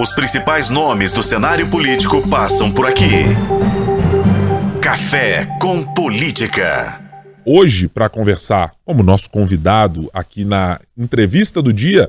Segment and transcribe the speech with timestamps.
[0.00, 3.24] Os principais nomes do cenário político passam por aqui.
[4.80, 7.00] Café com Política.
[7.44, 12.08] Hoje, para conversar como nosso convidado aqui na entrevista do dia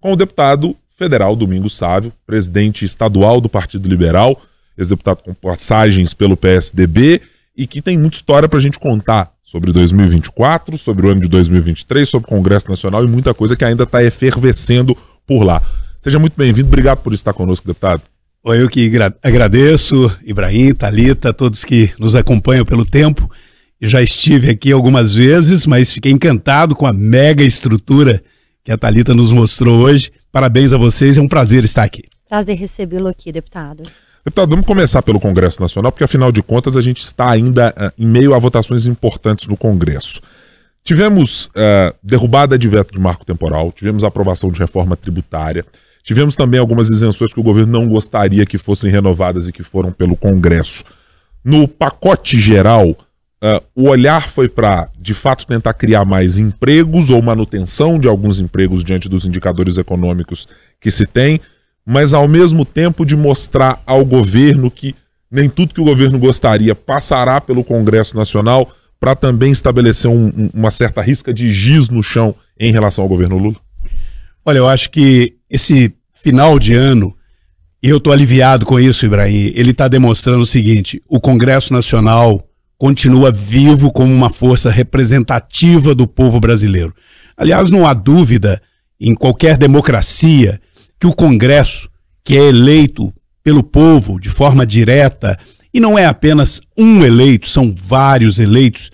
[0.00, 4.42] com o deputado federal Domingos Sávio, presidente estadual do Partido Liberal,
[4.76, 7.22] ex-deputado com passagens pelo PSDB
[7.56, 11.28] e que tem muita história para a gente contar sobre 2024, sobre o ano de
[11.28, 15.62] 2023, sobre o Congresso Nacional e muita coisa que ainda está efervescendo por lá.
[16.00, 18.02] Seja muito bem-vindo, obrigado por estar conosco, deputado.
[18.44, 23.28] Eu que agradeço, Ibrahim, Talita, todos que nos acompanham pelo tempo.
[23.80, 28.22] Já estive aqui algumas vezes, mas fiquei encantado com a mega estrutura
[28.62, 30.12] que a Talita nos mostrou hoje.
[30.30, 32.04] Parabéns a vocês, é um prazer estar aqui.
[32.28, 33.82] Prazer recebê-lo aqui, deputado.
[34.24, 38.02] Deputado, vamos começar pelo Congresso Nacional, porque afinal de contas a gente está ainda uh,
[38.02, 40.20] em meio a votações importantes no Congresso.
[40.84, 45.66] Tivemos uh, derrubada de veto de marco temporal, tivemos aprovação de reforma tributária,
[46.08, 49.92] tivemos também algumas isenções que o governo não gostaria que fossem renovadas e que foram
[49.92, 50.82] pelo Congresso.
[51.44, 57.20] No pacote geral, uh, o olhar foi para, de fato, tentar criar mais empregos ou
[57.20, 60.48] manutenção de alguns empregos diante dos indicadores econômicos
[60.80, 61.38] que se tem
[61.90, 64.94] mas ao mesmo tempo de mostrar ao governo que
[65.30, 70.70] nem tudo que o governo gostaria passará pelo Congresso Nacional para também estabelecer um, uma
[70.70, 73.56] certa risca de giz no chão em relação ao governo Lula?
[74.44, 77.14] Olha, eu acho que esse final de ano,
[77.82, 82.44] e eu estou aliviado com isso, Ibrahim, ele está demonstrando o seguinte: o Congresso Nacional
[82.76, 86.94] continua vivo como uma força representativa do povo brasileiro.
[87.36, 88.60] Aliás, não há dúvida
[89.00, 90.60] em qualquer democracia
[90.98, 91.88] que o Congresso,
[92.24, 95.38] que é eleito pelo povo de forma direta,
[95.72, 98.90] e não é apenas um eleito, são vários eleitos,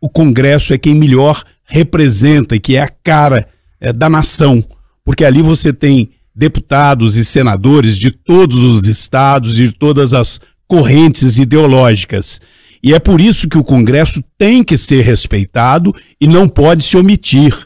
[0.00, 3.46] o Congresso é quem melhor representa e que é a cara
[3.80, 4.64] é, da nação,
[5.04, 10.40] porque ali você tem deputados e senadores de todos os estados e de todas as
[10.66, 12.40] correntes ideológicas.
[12.82, 16.96] E é por isso que o Congresso tem que ser respeitado e não pode se
[16.96, 17.56] omitir.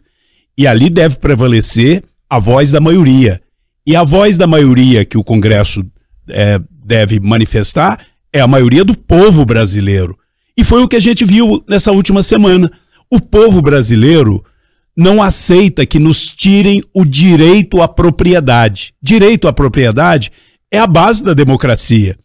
[0.59, 3.41] E ali deve prevalecer a voz da maioria.
[3.87, 5.85] E a voz da maioria que o Congresso
[6.29, 8.01] é, deve manifestar
[8.33, 10.19] é a maioria do povo brasileiro.
[10.57, 12.71] E foi o que a gente viu nessa última semana.
[13.11, 14.45] O povo brasileiro
[14.97, 18.95] não aceita que nos tirem o direito à propriedade.
[19.03, 20.33] Direito à propriedade
[20.71, 22.17] é a base da democracia.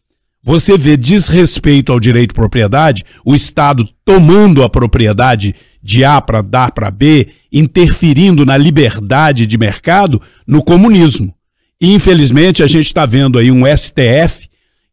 [0.43, 6.41] Você vê desrespeito ao direito à propriedade, o Estado tomando a propriedade de A para
[6.41, 11.35] dar para B, interferindo na liberdade de mercado no comunismo.
[11.79, 14.47] E, infelizmente, a gente está vendo aí um STF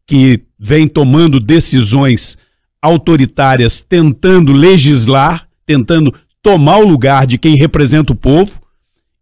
[0.05, 2.37] que vem tomando decisões
[2.81, 8.51] autoritárias, tentando legislar, tentando tomar o lugar de quem representa o povo,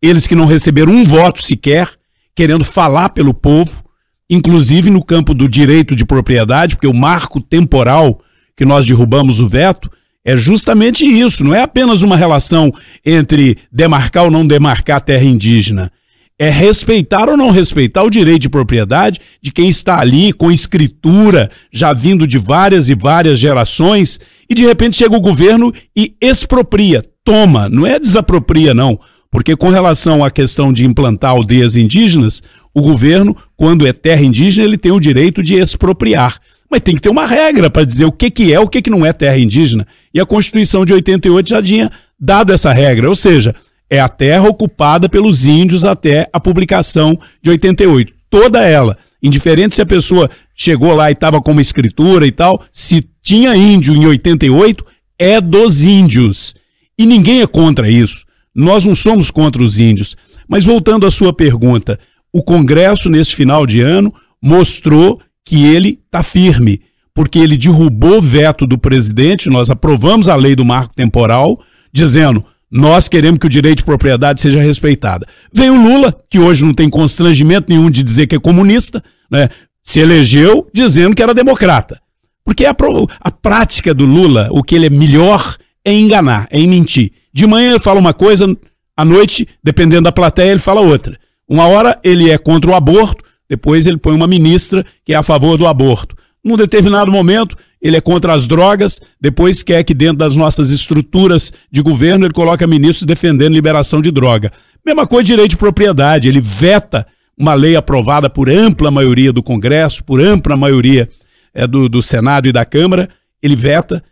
[0.01, 1.89] eles que não receberam um voto sequer,
[2.35, 3.83] querendo falar pelo povo,
[4.29, 8.21] inclusive no campo do direito de propriedade, porque o marco temporal
[8.55, 9.89] que nós derrubamos o veto
[10.23, 12.71] é justamente isso, não é apenas uma relação
[13.05, 15.91] entre demarcar ou não demarcar terra indígna
[16.39, 21.49] é respeitar ou não respeitar o direito de propriedade de quem está ali com escritura,
[21.71, 27.01] já vindo de várias e várias gerações, e de repente chega o governo e expropria,
[27.23, 28.99] toma, não é desapropria não,
[29.31, 32.41] porque com relação à questão de implantar aldeias indígenas,
[32.73, 36.39] o governo, quando é terra indígena, ele tem o direito de expropriar.
[36.69, 38.89] Mas tem que ter uma regra para dizer o que, que é o que, que
[38.89, 39.87] não é terra indígena.
[40.13, 43.55] E a Constituição de 88 já tinha dado essa regra, ou seja,
[43.89, 48.13] é a terra ocupada pelos índios até a publicação de 88.
[48.29, 48.97] Toda ela.
[49.21, 53.55] Indiferente se a pessoa chegou lá e estava com uma escritura e tal, se tinha
[53.55, 54.85] índio em 88,
[55.17, 56.53] é dos índios.
[56.97, 58.25] E ninguém é contra isso.
[58.53, 60.15] Nós não somos contra os índios.
[60.47, 61.99] Mas voltando à sua pergunta,
[62.33, 66.81] o Congresso, nesse final de ano, mostrou que ele está firme,
[67.13, 71.59] porque ele derrubou o veto do presidente, nós aprovamos a lei do marco temporal,
[71.91, 75.25] dizendo nós queremos que o direito de propriedade seja respeitado.
[75.53, 79.49] Vem o Lula, que hoje não tem constrangimento nenhum de dizer que é comunista, né?
[79.83, 81.99] se elegeu dizendo que era democrata.
[82.43, 82.75] Porque a,
[83.21, 87.11] a prática do Lula, o que ele é melhor é enganar, é mentir.
[87.33, 88.47] De manhã ele fala uma coisa,
[88.95, 91.17] à noite, dependendo da plateia, ele fala outra.
[91.47, 95.23] Uma hora ele é contra o aborto, depois ele põe uma ministra que é a
[95.23, 96.15] favor do aborto.
[96.43, 97.55] Num determinado momento,
[97.89, 102.33] ele é contra as drogas, depois quer que dentro das nossas estruturas de governo ele
[102.33, 104.51] coloca ministros defendendo liberação de droga.
[104.85, 107.05] Mesma coisa direito de propriedade, ele veta
[107.37, 111.07] uma lei aprovada por ampla maioria do Congresso, por ampla maioria
[111.53, 113.09] é, do, do Senado e da Câmara,
[113.41, 114.03] ele veta.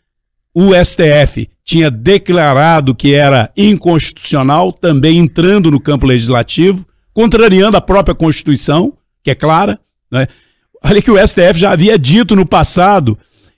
[0.54, 8.16] O STF tinha declarado que era inconstitucional, também entrando no campo legislativo, contrariando a própria
[8.16, 8.94] Constituição,
[9.24, 9.80] que é clara.
[10.12, 10.28] Né?
[10.84, 13.18] Olha que o STF já havia dito no passado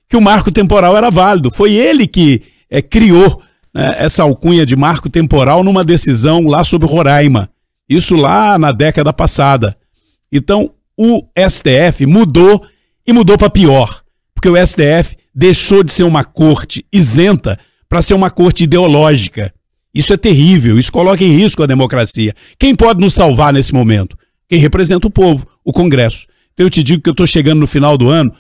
[0.10, 1.52] que o marco temporal era válido.
[1.54, 3.42] Foi ele que é, criou
[3.74, 7.50] né, essa alcunha de marco temporal numa decisão lá sobre Roraima.
[7.90, 9.76] Isso lá na década passada.
[10.32, 12.66] Então, o STF mudou
[13.06, 14.02] e mudou para pior,
[14.34, 17.58] porque o STF deixou de ser uma corte isenta
[17.88, 19.54] para ser uma corte ideológica.
[19.94, 22.34] Isso é terrível, isso coloca em risco a democracia.
[22.60, 24.18] Quem pode nos salvar nesse momento?
[24.50, 26.28] Quem representa o povo, o Congresso.
[26.54, 28.34] Então eu te digo que eu estou chegando no final do ano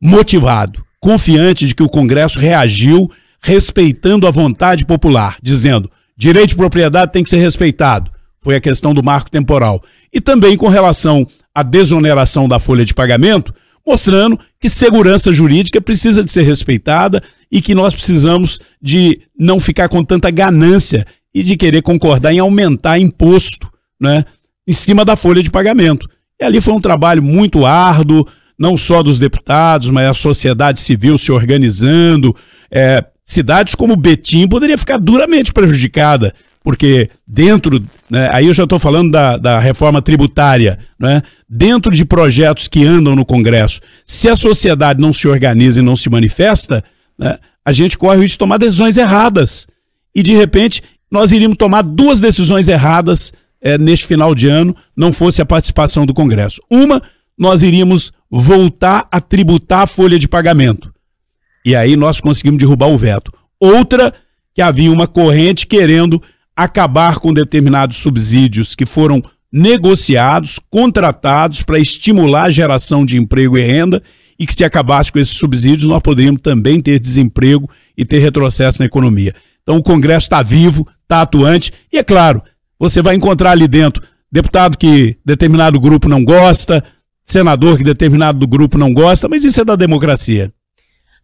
[0.00, 3.10] motivado, confiante de que o Congresso reagiu
[3.42, 8.08] respeitando a vontade popular, dizendo direito de propriedade tem que ser respeitado.
[8.40, 9.82] Foi a questão do marco temporal.
[10.12, 13.52] E também com relação à desoneração da folha de pagamento,
[13.84, 17.20] mostrando que segurança jurídica precisa de ser respeitada
[17.50, 21.04] e que nós precisamos de não ficar com tanta ganância
[21.34, 23.68] e de querer concordar em aumentar imposto,
[24.00, 24.24] né,
[24.68, 26.08] em cima da folha de pagamento.
[26.40, 28.24] E ali foi um trabalho muito árduo,
[28.58, 32.34] não só dos deputados, mas a sociedade civil se organizando.
[32.70, 38.78] É, cidades como Betim poderia ficar duramente prejudicada porque dentro, né, aí eu já estou
[38.78, 44.36] falando da, da reforma tributária, né, dentro de projetos que andam no Congresso, se a
[44.36, 46.84] sociedade não se organiza e não se manifesta,
[47.18, 49.66] né, a gente corre o risco de tomar decisões erradas.
[50.14, 55.12] E de repente nós iríamos tomar duas decisões erradas é, neste final de ano, não
[55.12, 56.60] fosse a participação do Congresso.
[56.70, 57.02] Uma,
[57.36, 60.90] nós iríamos voltar a tributar a folha de pagamento.
[61.64, 63.30] E aí nós conseguimos derrubar o veto.
[63.60, 64.14] Outra,
[64.54, 66.20] que havia uma corrente querendo
[66.56, 73.62] acabar com determinados subsídios que foram negociados, contratados para estimular a geração de emprego e
[73.62, 74.02] renda
[74.38, 78.80] e que se acabasse com esses subsídios nós poderíamos também ter desemprego e ter retrocesso
[78.80, 79.34] na economia.
[79.62, 82.42] Então o Congresso está vivo, está atuante e é claro,
[82.78, 84.02] você vai encontrar ali dentro
[84.32, 86.82] deputado que determinado grupo não gosta,
[87.24, 90.52] senador que determinado grupo não gosta, mas isso é da democracia.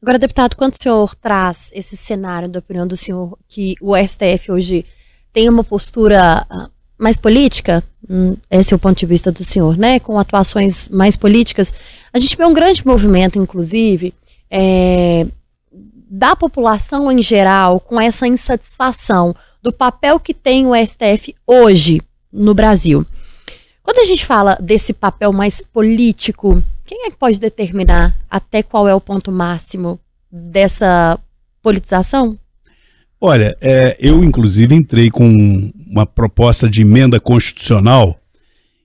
[0.00, 4.52] Agora, deputado, quando o senhor traz esse cenário da opinião do senhor que o STF
[4.52, 4.86] hoje
[5.32, 9.76] tem uma postura ah, mais política, hum, esse é o ponto de vista do senhor,
[9.76, 9.98] né?
[9.98, 11.74] Com atuações mais políticas,
[12.12, 14.14] a gente vê um grande movimento, inclusive,
[14.48, 15.26] é,
[16.08, 22.00] da população em geral com essa insatisfação do papel que tem o STF hoje
[22.32, 23.04] no Brasil.
[23.88, 28.86] Quando a gente fala desse papel mais político, quem é que pode determinar até qual
[28.86, 29.98] é o ponto máximo
[30.30, 31.18] dessa
[31.62, 32.38] politização?
[33.18, 38.20] Olha, é, eu inclusive entrei com uma proposta de emenda constitucional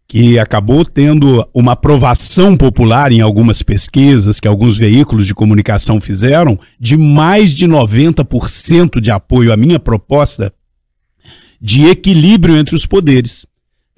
[0.08, 6.58] que acabou tendo uma aprovação popular em algumas pesquisas que alguns veículos de comunicação fizeram,
[6.80, 10.54] de mais de 90% de apoio à minha proposta
[11.60, 13.46] de equilíbrio entre os poderes.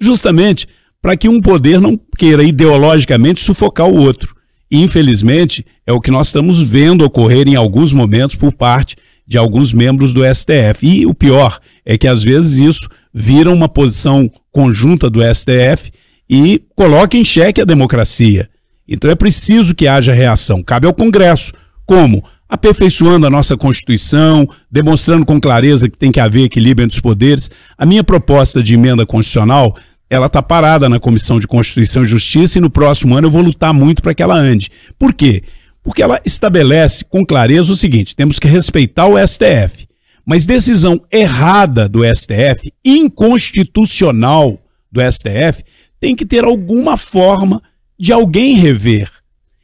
[0.00, 0.66] Justamente
[1.06, 4.34] para que um poder não queira ideologicamente sufocar o outro.
[4.68, 9.72] Infelizmente, é o que nós estamos vendo ocorrer em alguns momentos por parte de alguns
[9.72, 10.84] membros do STF.
[10.84, 15.92] E o pior é que às vezes isso vira uma posição conjunta do STF
[16.28, 18.50] e coloca em xeque a democracia.
[18.88, 20.60] Então é preciso que haja reação.
[20.60, 21.52] Cabe ao Congresso.
[21.86, 22.24] Como?
[22.48, 27.48] Aperfeiçoando a nossa Constituição, demonstrando com clareza que tem que haver equilíbrio entre os poderes.
[27.78, 29.76] A minha proposta de emenda constitucional
[30.08, 33.42] ela está parada na Comissão de Constituição e Justiça e no próximo ano eu vou
[33.42, 34.70] lutar muito para que ela ande.
[34.98, 35.42] Por quê?
[35.82, 39.86] Porque ela estabelece com clareza o seguinte: temos que respeitar o STF.
[40.24, 44.58] Mas decisão errada do STF, inconstitucional
[44.90, 45.62] do STF,
[46.00, 47.62] tem que ter alguma forma
[47.98, 49.08] de alguém rever.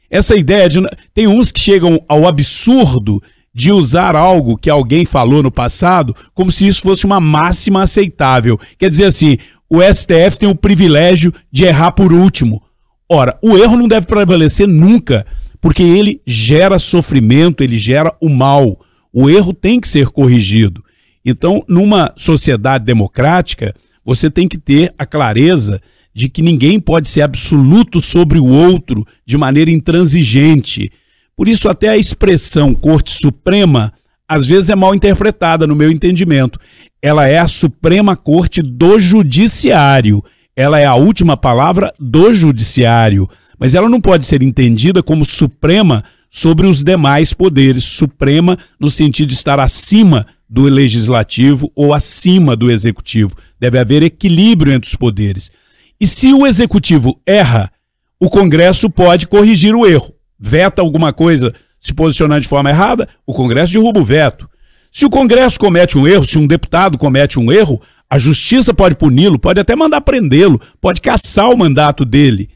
[0.09, 0.79] Essa ideia de.
[1.13, 3.21] Tem uns que chegam ao absurdo
[3.53, 8.59] de usar algo que alguém falou no passado como se isso fosse uma máxima aceitável.
[8.79, 9.37] Quer dizer assim,
[9.73, 12.61] o STF tem o privilégio de errar por último.
[13.09, 15.25] Ora, o erro não deve prevalecer nunca
[15.59, 18.79] porque ele gera sofrimento, ele gera o mal.
[19.11, 20.83] O erro tem que ser corrigido.
[21.25, 23.73] Então, numa sociedade democrática,
[24.05, 25.81] você tem que ter a clareza
[26.13, 30.91] de que ninguém pode ser absoluto sobre o outro de maneira intransigente.
[31.35, 33.91] Por isso, até a expressão Corte Suprema
[34.27, 36.59] às vezes é mal interpretada, no meu entendimento.
[37.01, 40.23] Ela é a Suprema Corte do Judiciário.
[40.55, 43.29] Ela é a última palavra do Judiciário
[43.63, 49.29] mas ela não pode ser entendida como suprema sobre os demais poderes, suprema no sentido
[49.29, 53.31] de estar acima do legislativo ou acima do executivo.
[53.57, 55.49] Deve haver equilíbrio entre os poderes.
[55.97, 57.71] E se o executivo erra,
[58.19, 60.13] o Congresso pode corrigir o erro.
[60.37, 61.53] Veta alguma coisa
[61.83, 64.49] se posicionar de forma errada, o Congresso derruba o veto.
[64.89, 68.95] Se o Congresso comete um erro, se um deputado comete um erro, a justiça pode
[68.95, 72.49] puni-lo, pode até mandar prendê-lo, pode caçar o mandato dele.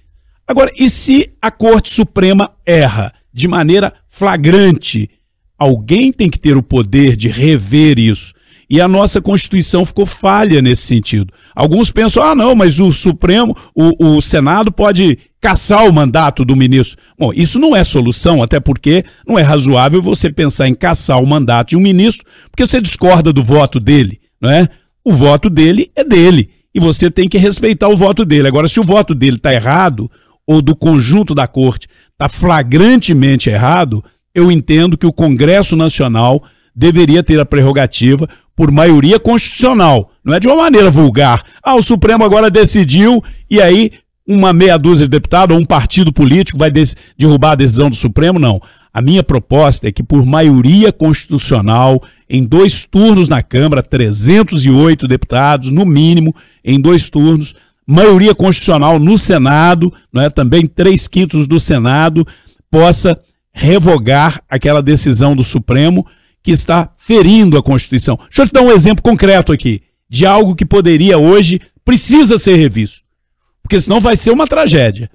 [0.48, 5.10] Agora, e se a Corte Suprema erra de maneira flagrante?
[5.60, 8.34] Alguém tem que ter o poder de rever isso.
[8.70, 11.34] E a nossa Constituição ficou falha nesse sentido.
[11.56, 16.56] Alguns pensam, ah, não, mas o Supremo, o, o Senado pode caçar o mandato do
[16.56, 16.98] ministro.
[17.18, 21.28] Bom, isso não é solução, até porque não é razoável você pensar em caçar o
[21.28, 24.68] mandato de um ministro, porque você discorda do voto dele, não é?
[25.04, 28.48] O voto dele é dele e você tem que respeitar o voto dele.
[28.48, 30.12] Agora, se o voto dele está errado,
[30.48, 36.42] ou do conjunto da corte está flagrantemente errado, eu entendo que o Congresso Nacional
[36.78, 40.12] deveria ter a prerrogativa por maioria constitucional.
[40.24, 41.42] Não é de uma maneira vulgar.
[41.64, 43.92] Ah, o Supremo agora decidiu e aí
[44.28, 46.72] uma meia dúzia de deputados ou um partido político vai
[47.18, 48.38] derrubar a decisão do Supremo.
[48.38, 48.62] Não.
[48.94, 55.70] A minha proposta é que, por maioria constitucional, em dois turnos na Câmara, 308 deputados,
[55.70, 57.56] no mínimo, em dois turnos,
[57.86, 60.30] maioria constitucional no Senado, não é?
[60.30, 62.28] também três quintos do Senado,
[62.70, 63.20] possa
[63.54, 66.06] revogar aquela decisão do Supremo
[66.48, 68.16] que está ferindo a Constituição.
[68.16, 72.56] Deixa eu te dar um exemplo concreto aqui de algo que poderia hoje, precisa ser
[72.56, 73.02] revisto,
[73.62, 75.12] porque senão vai ser uma tragédia.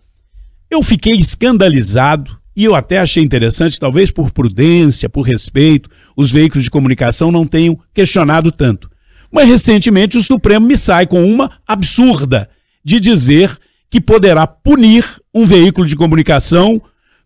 [0.71, 6.65] Eu fiquei escandalizado e eu até achei interessante, talvez por prudência, por respeito, os veículos
[6.65, 8.91] de comunicação não tenham questionado tanto.
[9.33, 12.47] Mas recentemente o Supremo me sai com uma absurda
[12.85, 13.57] de dizer
[13.91, 15.03] que poderá punir
[15.35, 16.79] um veículo de comunicação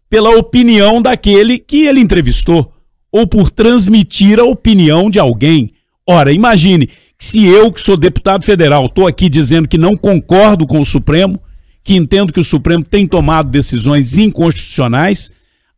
[0.09, 2.73] pela opinião daquele que ele entrevistou
[3.17, 5.73] ou por transmitir a opinião de alguém.
[6.07, 10.81] Ora, imagine se eu, que sou deputado federal, estou aqui dizendo que não concordo com
[10.81, 11.41] o Supremo,
[11.83, 15.33] que entendo que o Supremo tem tomado decisões inconstitucionais,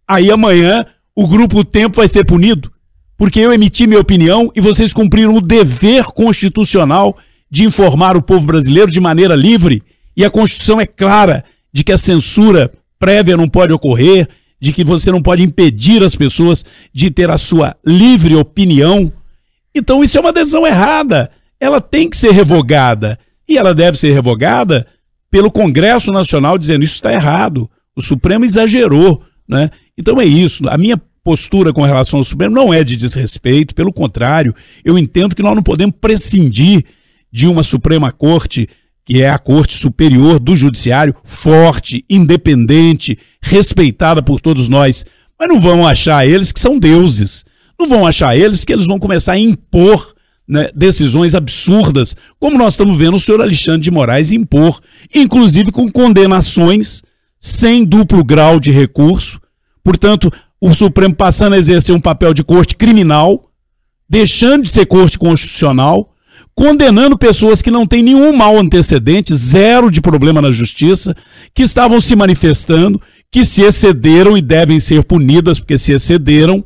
[0.06, 2.72] aí amanhã o Grupo Tempo vai ser punido,
[3.16, 7.16] porque eu emiti minha opinião e vocês cumpriram o dever constitucional
[7.48, 9.80] de informar o povo brasileiro de maneira livre,
[10.16, 14.28] e a Constituição é clara de que a censura prévia não pode ocorrer,
[14.60, 19.12] de que você não pode impedir as pessoas de ter a sua livre opinião.
[19.74, 21.30] Então isso é uma decisão errada.
[21.60, 23.18] Ela tem que ser revogada.
[23.48, 24.86] E ela deve ser revogada
[25.30, 27.70] pelo Congresso Nacional dizendo isso está errado.
[27.96, 29.22] O Supremo exagerou.
[29.48, 29.70] Né?
[29.96, 30.68] Então é isso.
[30.68, 35.36] A minha postura com relação ao Supremo não é de desrespeito, pelo contrário, eu entendo
[35.36, 36.84] que nós não podemos prescindir
[37.30, 38.66] de uma Suprema Corte
[39.08, 45.06] que é a Corte Superior do Judiciário, forte, independente, respeitada por todos nós.
[45.40, 47.42] Mas não vão achar eles que são deuses.
[47.80, 50.14] Não vão achar eles que eles vão começar a impor
[50.46, 54.78] né, decisões absurdas, como nós estamos vendo o senhor Alexandre de Moraes impor,
[55.14, 57.02] inclusive com condenações
[57.40, 59.40] sem duplo grau de recurso.
[59.82, 63.50] Portanto, o Supremo passando a exercer um papel de corte criminal,
[64.06, 66.14] deixando de ser corte constitucional
[66.58, 71.14] condenando pessoas que não têm nenhum mal antecedente, zero de problema na justiça,
[71.54, 73.00] que estavam se manifestando,
[73.30, 76.64] que se excederam e devem ser punidas, porque se excederam,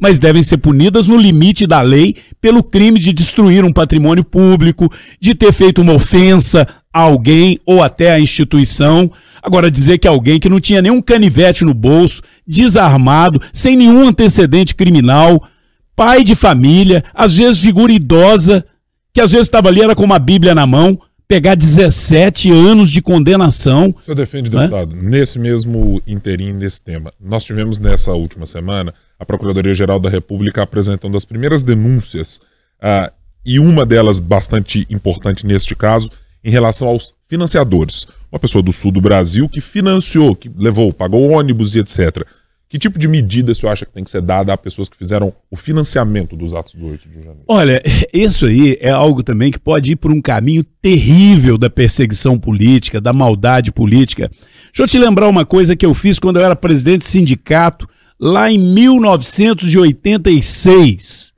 [0.00, 4.90] mas devem ser punidas no limite da lei pelo crime de destruir um patrimônio público,
[5.20, 9.12] de ter feito uma ofensa a alguém ou até a instituição.
[9.42, 14.74] Agora, dizer que alguém que não tinha nenhum canivete no bolso, desarmado, sem nenhum antecedente
[14.74, 15.46] criminal,
[15.94, 18.64] pai de família, às vezes figura idosa,
[19.14, 23.00] que às vezes estava ali, era com uma Bíblia na mão, pegar 17 anos de
[23.00, 23.94] condenação.
[23.96, 24.62] O senhor defende, né?
[24.62, 27.12] deputado, nesse mesmo interim, nesse tema.
[27.20, 32.40] Nós tivemos nessa última semana a Procuradoria-Geral da República apresentando as primeiras denúncias,
[32.82, 33.10] uh,
[33.46, 36.10] e uma delas bastante importante neste caso,
[36.42, 38.06] em relação aos financiadores.
[38.32, 42.26] Uma pessoa do sul do Brasil que financiou, que levou, pagou ônibus e etc.
[42.68, 45.32] Que tipo de medida senhor acha que tem que ser dada a pessoas que fizeram
[45.50, 47.44] o financiamento dos atos do 8 de janeiro?
[47.46, 47.80] Olha,
[48.12, 53.00] isso aí é algo também que pode ir por um caminho terrível da perseguição política,
[53.00, 54.28] da maldade política.
[54.66, 57.88] Deixa eu te lembrar uma coisa que eu fiz quando eu era presidente de sindicato,
[58.18, 61.32] lá em 1986.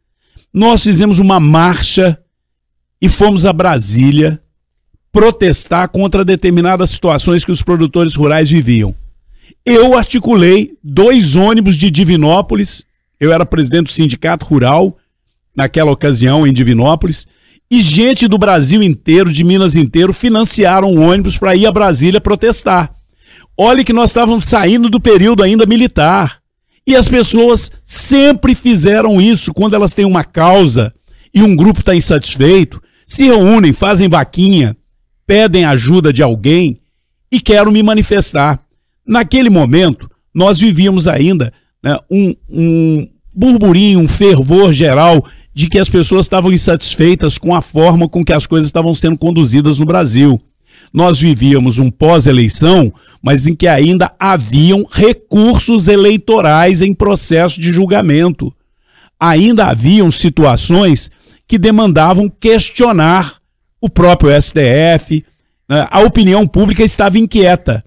[0.54, 2.18] Nós fizemos uma marcha
[3.00, 4.40] e fomos a Brasília
[5.12, 8.94] protestar contra determinadas situações que os produtores rurais viviam
[9.64, 12.84] eu articulei dois ônibus de Divinópolis.
[13.18, 14.96] Eu era presidente do sindicato rural
[15.54, 17.26] naquela ocasião em Divinópolis.
[17.70, 22.94] E gente do Brasil inteiro, de Minas inteiro, financiaram ônibus para ir a Brasília protestar.
[23.56, 26.40] Olhe que nós estávamos saindo do período ainda militar.
[26.86, 30.94] E as pessoas sempre fizeram isso quando elas têm uma causa
[31.34, 34.76] e um grupo está insatisfeito, se reúnem, fazem vaquinha,
[35.26, 36.80] pedem ajuda de alguém
[37.30, 38.65] e quero me manifestar.
[39.06, 45.88] Naquele momento, nós vivíamos ainda né, um, um burburinho, um fervor geral de que as
[45.88, 50.40] pessoas estavam insatisfeitas com a forma com que as coisas estavam sendo conduzidas no Brasil.
[50.92, 58.54] nós vivíamos um pós-eleição, mas em que ainda haviam recursos eleitorais em processo de julgamento.
[59.18, 61.10] Ainda haviam situações
[61.48, 63.36] que demandavam questionar
[63.80, 65.24] o próprio STF,
[65.68, 65.86] né?
[65.90, 67.84] a opinião pública estava inquieta.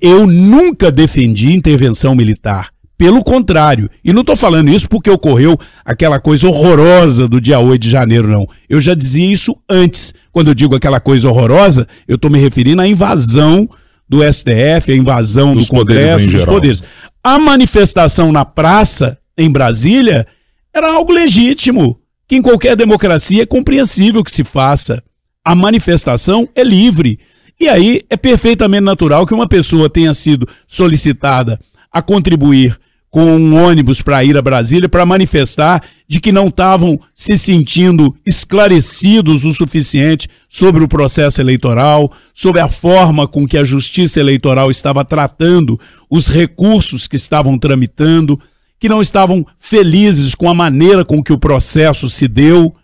[0.00, 2.70] Eu nunca defendi intervenção militar.
[2.96, 7.82] Pelo contrário, e não estou falando isso porque ocorreu aquela coisa horrorosa do dia 8
[7.82, 8.46] de janeiro, não.
[8.68, 10.14] Eu já dizia isso antes.
[10.30, 13.68] Quando eu digo aquela coisa horrorosa, eu estou me referindo à invasão
[14.08, 16.54] do STF, a invasão dos do Congresso, dos geral.
[16.54, 16.82] poderes.
[17.24, 20.26] A manifestação na praça, em Brasília,
[20.72, 25.02] era algo legítimo, que em qualquer democracia é compreensível que se faça.
[25.44, 27.18] A manifestação é livre.
[27.60, 32.78] E aí é perfeitamente natural que uma pessoa tenha sido solicitada a contribuir
[33.12, 38.16] com um ônibus para ir a Brasília para manifestar de que não estavam se sentindo
[38.24, 44.70] esclarecidos o suficiente sobre o processo eleitoral, sobre a forma com que a Justiça Eleitoral
[44.70, 45.78] estava tratando
[46.08, 48.40] os recursos que estavam tramitando,
[48.80, 52.74] que não estavam felizes com a maneira com que o processo se deu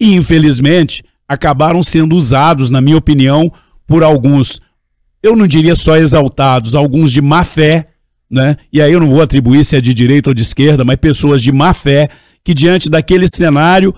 [0.00, 3.52] e, infelizmente, acabaram sendo usados, na minha opinião,
[3.90, 4.60] por alguns,
[5.20, 7.88] eu não diria só exaltados, alguns de má fé
[8.30, 8.56] né?
[8.72, 11.42] E aí eu não vou atribuir se é de direita ou de esquerda, mas pessoas
[11.42, 12.08] de má fé
[12.44, 13.92] que diante daquele cenário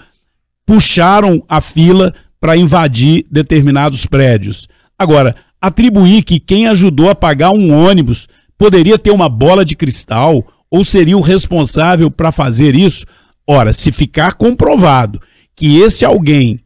[0.64, 4.66] puxaram a fila para invadir determinados prédios.
[4.98, 10.42] Agora, atribuir que quem ajudou a pagar um ônibus poderia ter uma bola de cristal
[10.70, 13.04] ou seria o responsável para fazer isso?
[13.46, 15.20] Ora, se ficar comprovado
[15.54, 16.58] que esse alguém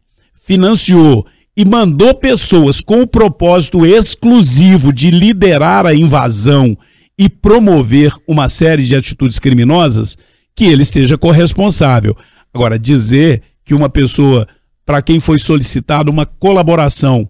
[0.45, 1.27] financiou
[1.57, 6.77] e mandou pessoas com o propósito exclusivo de liderar a invasão
[7.19, 10.19] e promover uma série de atitudes criminosas,
[10.55, 12.15] que ele seja corresponsável.
[12.53, 14.47] Agora, dizer que uma pessoa,
[14.85, 17.29] para quem foi solicitada uma colaboração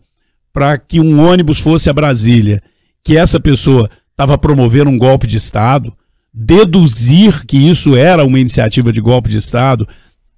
[0.52, 2.62] para que um ônibus fosse a Brasília,
[3.04, 5.92] que essa pessoa estava promovendo um golpe de Estado,
[6.32, 9.86] deduzir que isso era uma iniciativa de golpe de Estado,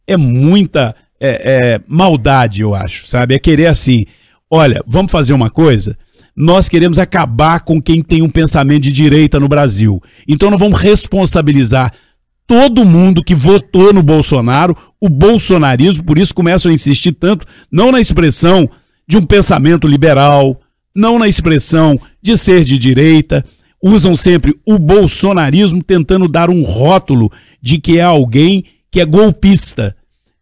[0.06, 3.34] é muita é, é, maldade, eu acho, sabe?
[3.34, 4.04] É querer assim,
[4.50, 5.96] olha, vamos fazer uma coisa,
[6.34, 10.00] nós queremos acabar com quem tem um pensamento de direita no Brasil.
[10.26, 11.92] Então nós vamos responsabilizar
[12.46, 17.92] todo mundo que votou no Bolsonaro, o bolsonarismo, por isso começam a insistir tanto, não
[17.92, 18.68] na expressão
[19.06, 20.60] de um pensamento liberal,
[20.94, 23.44] não na expressão de ser de direita,
[23.82, 29.94] usam sempre o bolsonarismo tentando dar um rótulo de que é alguém que é golpista.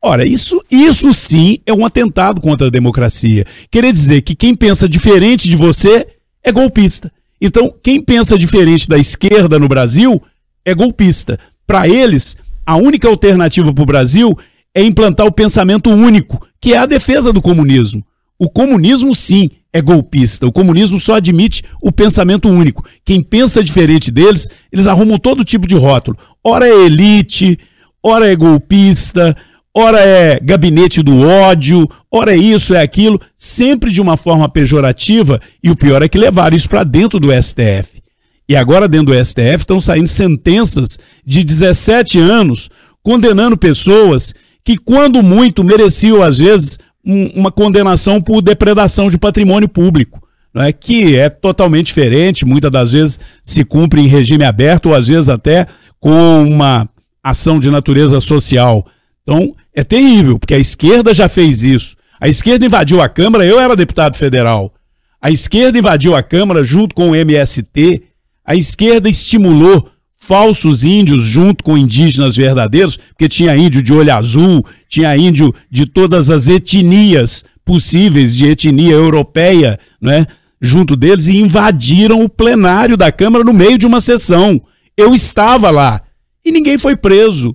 [0.07, 3.45] Ora, isso, isso sim é um atentado contra a democracia.
[3.69, 6.07] Querer dizer que quem pensa diferente de você
[6.45, 7.11] é golpista.
[7.41, 10.23] Então, quem pensa diferente da esquerda no Brasil
[10.65, 11.41] é golpista.
[11.67, 14.39] Para eles, a única alternativa para o Brasil
[14.73, 18.05] é implantar o pensamento único, que é a defesa do comunismo.
[18.39, 20.47] O comunismo, sim, é golpista.
[20.47, 22.85] O comunismo só admite o pensamento único.
[23.05, 26.17] Quem pensa diferente deles, eles arrumam todo tipo de rótulo.
[26.45, 27.59] Ora é elite,
[28.01, 29.37] ora é golpista,
[29.79, 35.39] ora é gabinete do ódio, ora é isso, é aquilo, sempre de uma forma pejorativa,
[35.63, 38.03] e o pior é que levaram isso para dentro do STF.
[38.49, 42.71] E agora, dentro do STF, estão saindo sentenças de 17 anos
[43.03, 44.33] condenando pessoas
[44.65, 50.27] que, quando muito, mereciam, às vezes, um, uma condenação por depredação de patrimônio público.
[50.55, 50.73] Não é?
[50.73, 55.29] Que é totalmente diferente, muitas das vezes se cumpre em regime aberto, ou às vezes
[55.29, 55.67] até
[56.01, 56.89] com uma
[57.23, 58.87] ação de natureza social.
[59.23, 61.95] Então, é terrível, porque a esquerda já fez isso.
[62.19, 64.73] A esquerda invadiu a Câmara, eu era deputado federal.
[65.21, 68.03] A esquerda invadiu a Câmara junto com o MST.
[68.43, 74.65] A esquerda estimulou falsos índios junto com indígenas verdadeiros, porque tinha índio de olho azul,
[74.89, 80.27] tinha índio de todas as etnias possíveis, de etnia europeia, né?
[80.59, 84.61] junto deles, e invadiram o plenário da Câmara no meio de uma sessão.
[84.97, 86.01] Eu estava lá
[86.43, 87.55] e ninguém foi preso.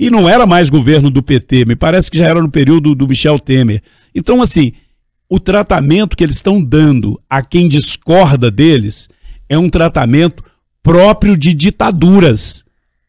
[0.00, 3.06] E não era mais governo do PT, me parece que já era no período do
[3.06, 3.82] Michel Temer.
[4.14, 4.72] Então, assim,
[5.28, 9.10] o tratamento que eles estão dando a quem discorda deles
[9.46, 10.42] é um tratamento
[10.82, 12.64] próprio de ditaduras.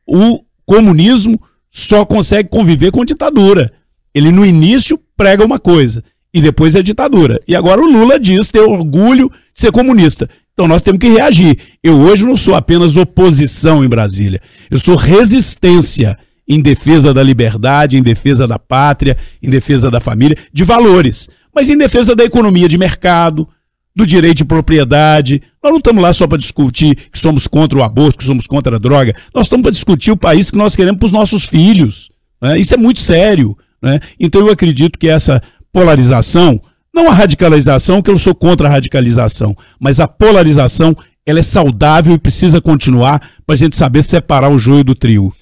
[0.06, 3.72] O comunismo só consegue conviver com ditadura.
[4.14, 7.40] Ele no início prega uma coisa e depois é ditadura.
[7.48, 10.30] E agora o Lula diz ter orgulho de ser comunista.
[10.54, 11.58] Então nós temos que reagir.
[11.82, 16.20] Eu hoje não sou apenas oposição em Brasília, eu sou resistência
[16.54, 21.70] em defesa da liberdade, em defesa da pátria, em defesa da família, de valores, mas
[21.70, 23.48] em defesa da economia de mercado,
[23.96, 25.42] do direito de propriedade.
[25.64, 28.76] Nós não estamos lá só para discutir que somos contra o aborto, que somos contra
[28.76, 29.16] a droga.
[29.34, 32.10] Nós estamos para discutir o país que nós queremos para os nossos filhos.
[32.42, 32.60] Né?
[32.60, 33.58] Isso é muito sério.
[33.82, 34.02] Né?
[34.20, 36.62] Então eu acredito que essa polarização
[36.94, 40.94] Não a radicalização, que eu sou contra a radicalização, mas a polarização,
[41.26, 45.34] ela é saudável e precisa continuar para a gente saber separar o joio do trio.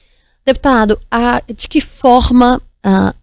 [0.50, 3.14] Deputado, a, de que forma ah,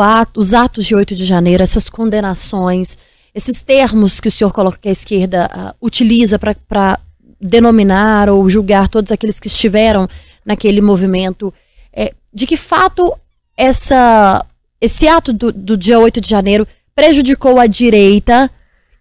[0.00, 2.96] ato, os atos de 8 de janeiro, essas condenações,
[3.34, 7.00] esses termos que o senhor coloca que a esquerda uh, utiliza para
[7.40, 10.08] denominar ou julgar todos aqueles que estiveram
[10.44, 11.52] naquele movimento,
[11.92, 13.12] é, de que fato
[13.56, 14.46] essa,
[14.80, 18.48] esse ato do, do dia 8 de janeiro prejudicou a direita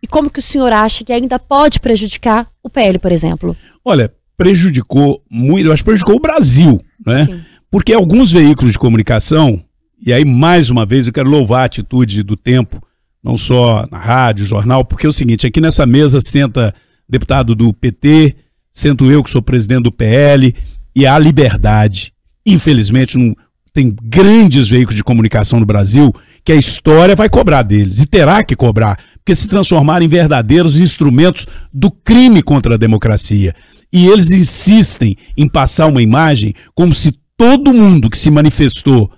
[0.01, 3.55] e como que o senhor acha que ainda pode prejudicar o PL, por exemplo?
[3.85, 7.25] Olha, prejudicou muito, eu acho que prejudicou o Brasil, né?
[7.25, 7.45] Sim.
[7.69, 9.61] Porque alguns veículos de comunicação,
[10.05, 12.81] e aí mais uma vez eu quero louvar a atitude do tempo,
[13.23, 16.73] não só na rádio, jornal, porque é o seguinte, aqui nessa mesa senta
[17.07, 18.35] deputado do PT,
[18.71, 20.53] sento eu que sou presidente do PL,
[20.95, 22.13] e há liberdade.
[22.45, 23.35] Infelizmente, não,
[23.73, 26.13] tem grandes veículos de comunicação no Brasil
[26.45, 30.79] que a história vai cobrar deles, e terá que cobrar, porque se transformaram em verdadeiros
[30.79, 33.53] instrumentos do crime contra a democracia.
[33.91, 39.11] E eles insistem em passar uma imagem como se todo mundo que se manifestou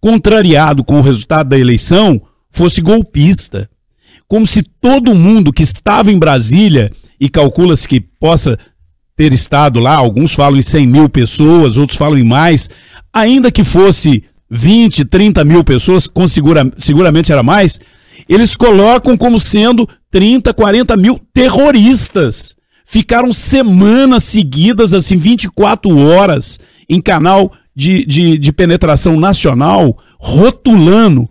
[0.00, 3.68] contrariado com o resultado da eleição fosse golpista.
[4.28, 8.58] Como se todo mundo que estava em Brasília, e calcula-se que possa
[9.16, 12.68] ter estado lá, alguns falam em 100 mil pessoas, outros falam em mais,
[13.12, 17.78] ainda que fosse 20, 30 mil pessoas, com segura, seguramente era mais,
[18.28, 22.56] eles colocam como sendo 30, 40 mil terroristas.
[22.84, 31.28] Ficaram semanas seguidas, assim, 24 horas, em canal de, de, de penetração nacional, rotulando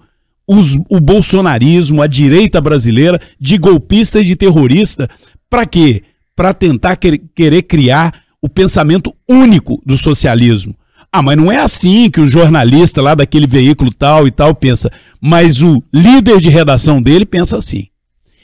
[0.48, 5.10] os, o bolsonarismo, a direita brasileira, de golpista e de terrorista.
[5.50, 6.04] Para quê?
[6.36, 10.76] Para tentar quer, querer criar o pensamento único do socialismo.
[11.12, 14.92] Ah, mas não é assim que o jornalista lá daquele veículo tal e tal pensa.
[15.22, 17.88] Mas o líder de redação dele pensa assim.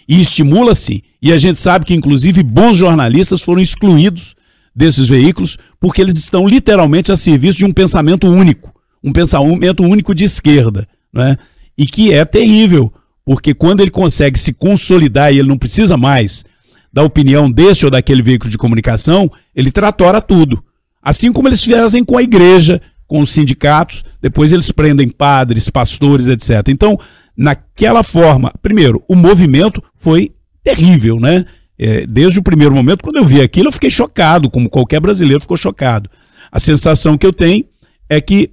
[0.08, 1.02] E estimula sim.
[1.22, 4.36] E a gente sabe que, inclusive, bons jornalistas foram excluídos
[4.76, 8.74] desses veículos porque eles estão literalmente a serviço de um pensamento único.
[9.04, 10.88] Um pensamento único de esquerda.
[11.12, 11.38] Né?
[11.80, 12.92] e que é terrível,
[13.24, 16.44] porque quando ele consegue se consolidar e ele não precisa mais
[16.92, 20.62] da opinião desse ou daquele veículo de comunicação, ele tratora tudo.
[21.02, 26.28] Assim como eles fazem com a igreja, com os sindicatos, depois eles prendem padres, pastores,
[26.28, 26.68] etc.
[26.68, 27.00] Então,
[27.38, 31.46] naquela forma, primeiro, o movimento foi terrível, né?
[31.82, 35.40] É, desde o primeiro momento, quando eu vi aquilo, eu fiquei chocado, como qualquer brasileiro
[35.40, 36.10] ficou chocado.
[36.52, 37.64] A sensação que eu tenho
[38.10, 38.52] é que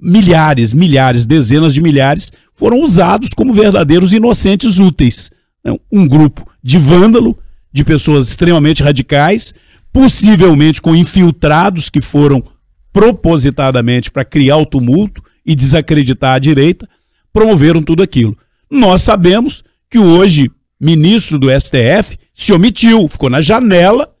[0.00, 5.30] milhares, milhares, dezenas de milhares foram usados como verdadeiros inocentes úteis.
[5.62, 5.76] Né?
[5.92, 7.36] Um grupo de vândalo,
[7.70, 9.54] de pessoas extremamente radicais,
[9.92, 12.42] possivelmente com infiltrados que foram
[12.92, 16.88] propositadamente para criar o tumulto e desacreditar a direita,
[17.32, 18.38] promoveram tudo aquilo.
[18.70, 24.12] Nós sabemos que hoje ministro do STF se omitiu, ficou na janela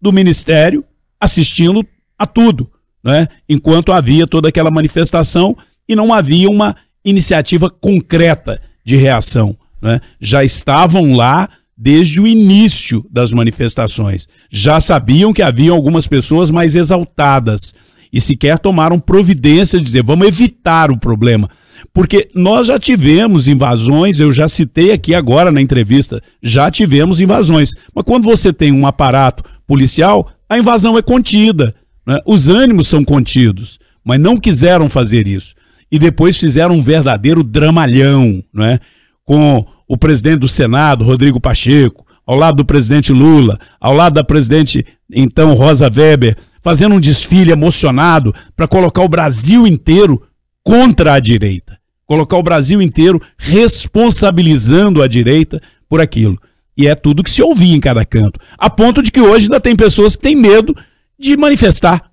[0.00, 0.84] do ministério
[1.20, 1.86] assistindo
[2.18, 2.70] a tudo,
[3.02, 3.28] né?
[3.48, 5.56] enquanto havia toda aquela manifestação
[5.88, 9.56] e não havia uma iniciativa concreta de reação.
[9.80, 10.00] Né?
[10.20, 14.28] Já estavam lá desde o início das manifestações.
[14.50, 17.74] Já sabiam que haviam algumas pessoas mais exaltadas
[18.12, 21.48] e sequer tomaram providência de dizer vamos evitar o problema.
[21.92, 27.70] Porque nós já tivemos invasões, eu já citei aqui agora na entrevista, já tivemos invasões.
[27.94, 31.74] Mas quando você tem um aparato policial, a invasão é contida.
[32.06, 32.18] Né?
[32.26, 35.54] Os ânimos são contidos, mas não quiseram fazer isso
[35.92, 38.78] e depois fizeram um verdadeiro dramalhão, né?
[39.24, 44.24] com o presidente do Senado, Rodrigo Pacheco, ao lado do presidente Lula, ao lado da
[44.24, 50.22] presidente, então, Rosa Weber, fazendo um desfile emocionado para colocar o Brasil inteiro
[50.64, 51.78] contra a direita.
[52.06, 56.38] Colocar o Brasil inteiro responsabilizando a direita por aquilo.
[56.76, 58.40] E é tudo que se ouvia em cada canto.
[58.56, 60.76] A ponto de que hoje ainda tem pessoas que têm medo
[61.18, 62.10] de manifestar.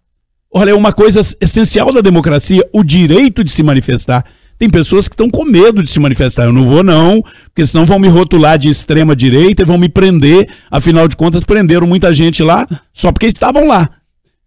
[0.52, 4.26] Olha, é uma coisa essencial da democracia, o direito de se manifestar.
[4.58, 6.46] Tem pessoas que estão com medo de se manifestar.
[6.46, 9.88] Eu não vou, não, porque senão vão me rotular de extrema direita e vão me
[9.88, 10.50] prender.
[10.70, 13.90] Afinal de contas, prenderam muita gente lá só porque estavam lá.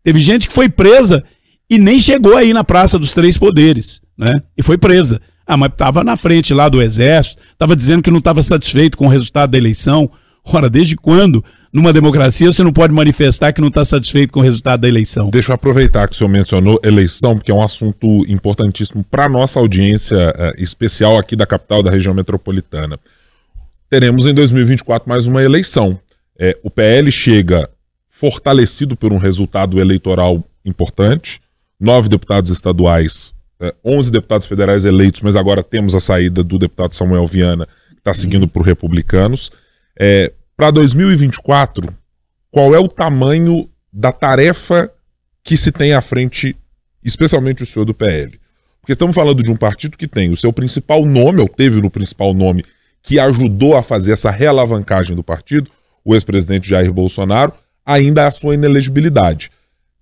[0.04, 1.24] Teve gente que foi presa
[1.72, 4.34] e nem chegou aí na Praça dos Três Poderes, né?
[4.54, 5.22] E foi presa.
[5.46, 9.06] Ah, mas estava na frente lá do Exército, estava dizendo que não estava satisfeito com
[9.06, 10.10] o resultado da eleição.
[10.44, 14.42] Ora, desde quando numa democracia você não pode manifestar que não está satisfeito com o
[14.42, 15.30] resultado da eleição?
[15.30, 19.28] Deixa eu aproveitar que o senhor mencionou eleição, porque é um assunto importantíssimo para a
[19.30, 23.00] nossa audiência uh, especial aqui da capital da região metropolitana.
[23.88, 25.98] Teremos em 2024 mais uma eleição.
[26.38, 27.66] É, o PL chega
[28.10, 31.40] fortalecido por um resultado eleitoral importante,
[31.82, 36.94] nove deputados estaduais, é, onze deputados federais eleitos, mas agora temos a saída do deputado
[36.94, 37.66] Samuel Viana,
[37.98, 39.50] está seguindo por republicanos.
[39.98, 41.92] É, Para 2024,
[42.52, 44.92] qual é o tamanho da tarefa
[45.42, 46.54] que se tem à frente,
[47.02, 48.40] especialmente o senhor do PL?
[48.80, 51.90] Porque estamos falando de um partido que tem o seu principal nome, ou teve no
[51.90, 52.64] principal nome,
[53.02, 55.68] que ajudou a fazer essa realavancagem do partido,
[56.04, 57.52] o ex-presidente Jair Bolsonaro,
[57.84, 59.50] ainda a sua inelegibilidade.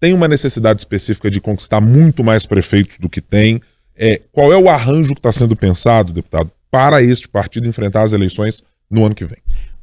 [0.01, 3.61] Tem uma necessidade específica de conquistar muito mais prefeitos do que tem.
[3.95, 8.13] É, qual é o arranjo que está sendo pensado, deputado, para este partido enfrentar as
[8.13, 9.39] eleições no ano que vem?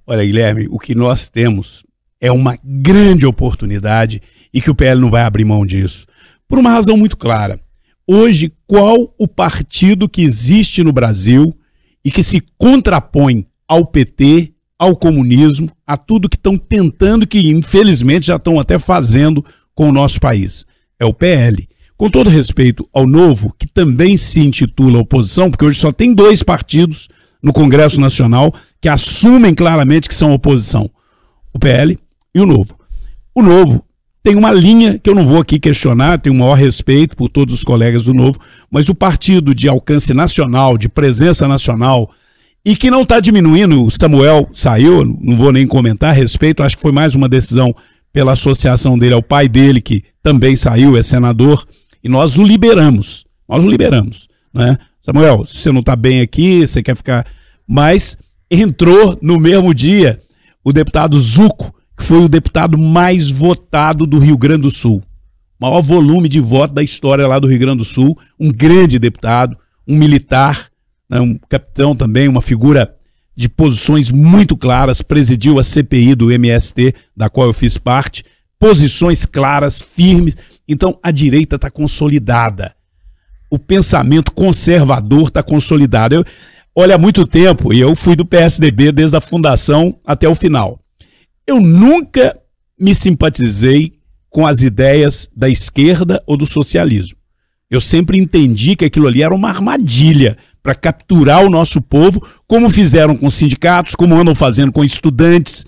[0.07, 1.83] Olha, Guilherme, o que nós temos
[2.19, 6.07] é uma grande oportunidade e que o PL não vai abrir mão disso.
[6.47, 7.59] Por uma razão muito clara.
[8.07, 11.55] Hoje, qual o partido que existe no Brasil
[12.03, 18.27] e que se contrapõe ao PT, ao comunismo, a tudo que estão tentando, que infelizmente
[18.27, 19.45] já estão até fazendo
[19.77, 20.65] com o nosso país?
[20.99, 21.69] É o PL.
[21.95, 26.41] Com todo respeito ao novo, que também se intitula oposição, porque hoje só tem dois
[26.41, 27.07] partidos
[27.41, 30.89] no Congresso Nacional que assumem claramente que são oposição:
[31.53, 31.97] o PL
[32.33, 32.77] e o Novo.
[33.35, 33.83] O Novo
[34.23, 37.53] tem uma linha que eu não vou aqui questionar, tenho o maior respeito por todos
[37.53, 42.11] os colegas do Novo, mas o partido de alcance nacional, de presença nacional,
[42.65, 46.75] e que não está diminuindo, o Samuel saiu, não vou nem comentar a respeito, acho
[46.75, 47.73] que foi mais uma decisão
[48.11, 51.67] pela associação dele ao pai dele, que também saiu, é senador,
[52.03, 53.25] e nós o liberamos.
[53.47, 54.27] Nós o liberamos.
[54.53, 54.77] Né?
[54.99, 57.25] Samuel, você não está bem aqui, você quer ficar.
[57.67, 58.17] Mas
[58.49, 60.21] entrou no mesmo dia
[60.63, 65.01] o deputado Zuco, que foi o deputado mais votado do Rio Grande do Sul.
[65.59, 68.17] Maior volume de voto da história lá do Rio Grande do Sul.
[68.39, 70.69] Um grande deputado, um militar,
[71.09, 72.96] né, um capitão também, uma figura
[73.37, 78.25] de posições muito claras, presidiu a CPI do MST, da qual eu fiz parte.
[78.59, 80.35] Posições claras, firmes.
[80.67, 82.75] Então a direita está consolidada
[83.49, 86.15] o pensamento conservador está consolidado.
[86.15, 86.25] Eu,
[86.75, 90.79] olha, há muito tempo, e eu fui do PSDB desde a fundação até o final.
[91.45, 92.37] Eu nunca
[92.79, 93.93] me simpatizei
[94.29, 97.17] com as ideias da esquerda ou do socialismo.
[97.69, 102.69] Eu sempre entendi que aquilo ali era uma armadilha para capturar o nosso povo, como
[102.69, 105.65] fizeram com sindicatos, como andam fazendo com estudantes,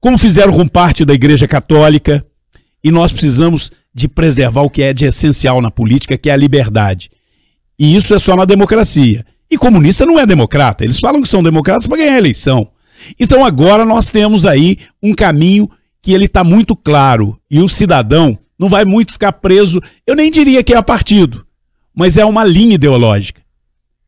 [0.00, 2.24] como fizeram com parte da Igreja Católica.
[2.82, 6.36] E nós precisamos de preservar o que é de essencial na política, que é a
[6.38, 7.10] liberdade.
[7.78, 9.26] E isso é só na democracia.
[9.50, 10.84] E comunista não é democrata.
[10.84, 12.66] Eles falam que são democratas para ganhar a eleição.
[13.18, 15.68] Então agora nós temos aí um caminho
[16.00, 19.82] que ele está muito claro e o cidadão não vai muito ficar preso.
[20.06, 21.44] Eu nem diria que é a partido,
[21.94, 23.42] mas é uma linha ideológica.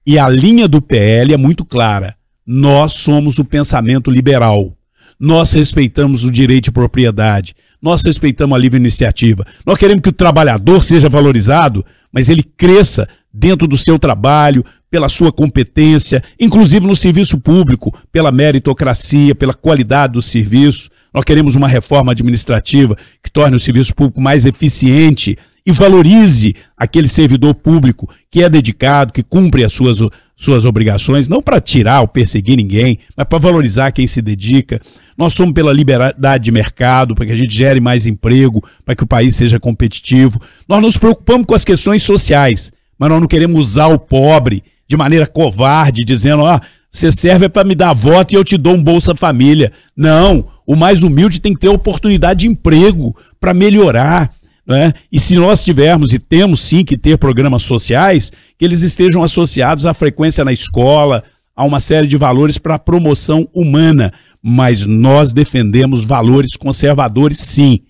[0.04, 2.16] E a linha do PL é muito clara.
[2.44, 4.76] Nós somos o pensamento liberal.
[5.18, 7.54] Nós respeitamos o direito de propriedade.
[7.80, 9.46] Nós respeitamos a livre iniciativa.
[9.64, 15.08] Nós queremos que o trabalhador seja valorizado, mas ele cresça dentro do seu trabalho, pela
[15.08, 20.90] sua competência, inclusive no serviço público, pela meritocracia, pela qualidade do serviço.
[21.14, 27.09] Nós queremos uma reforma administrativa que torne o serviço público mais eficiente e valorize aquele
[27.09, 29.98] servidor público que é dedicado, que cumpre as suas,
[30.37, 34.81] suas obrigações, não para tirar ou perseguir ninguém, mas para valorizar quem se dedica.
[35.16, 39.05] Nós somos pela liberdade de mercado, para que a gente gere mais emprego, para que
[39.05, 40.40] o país seja competitivo.
[40.68, 44.96] Nós nos preocupamos com as questões sociais, mas nós não queremos usar o pobre de
[44.96, 48.83] maneira covarde, dizendo, ah, você serve para me dar voto e eu te dou um
[48.83, 49.72] Bolsa Família.
[49.96, 54.31] Não, o mais humilde tem que ter oportunidade de emprego para melhorar.
[54.66, 54.92] Né?
[55.11, 59.87] E se nós tivermos, e temos sim que ter programas sociais, que eles estejam associados
[59.87, 64.12] à frequência na escola, a uma série de valores para a promoção humana.
[64.42, 67.81] Mas nós defendemos valores conservadores, sim.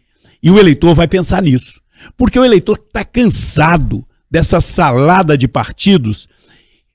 [0.43, 1.81] E o eleitor vai pensar nisso.
[2.17, 6.27] Porque o eleitor está cansado dessa salada de partidos.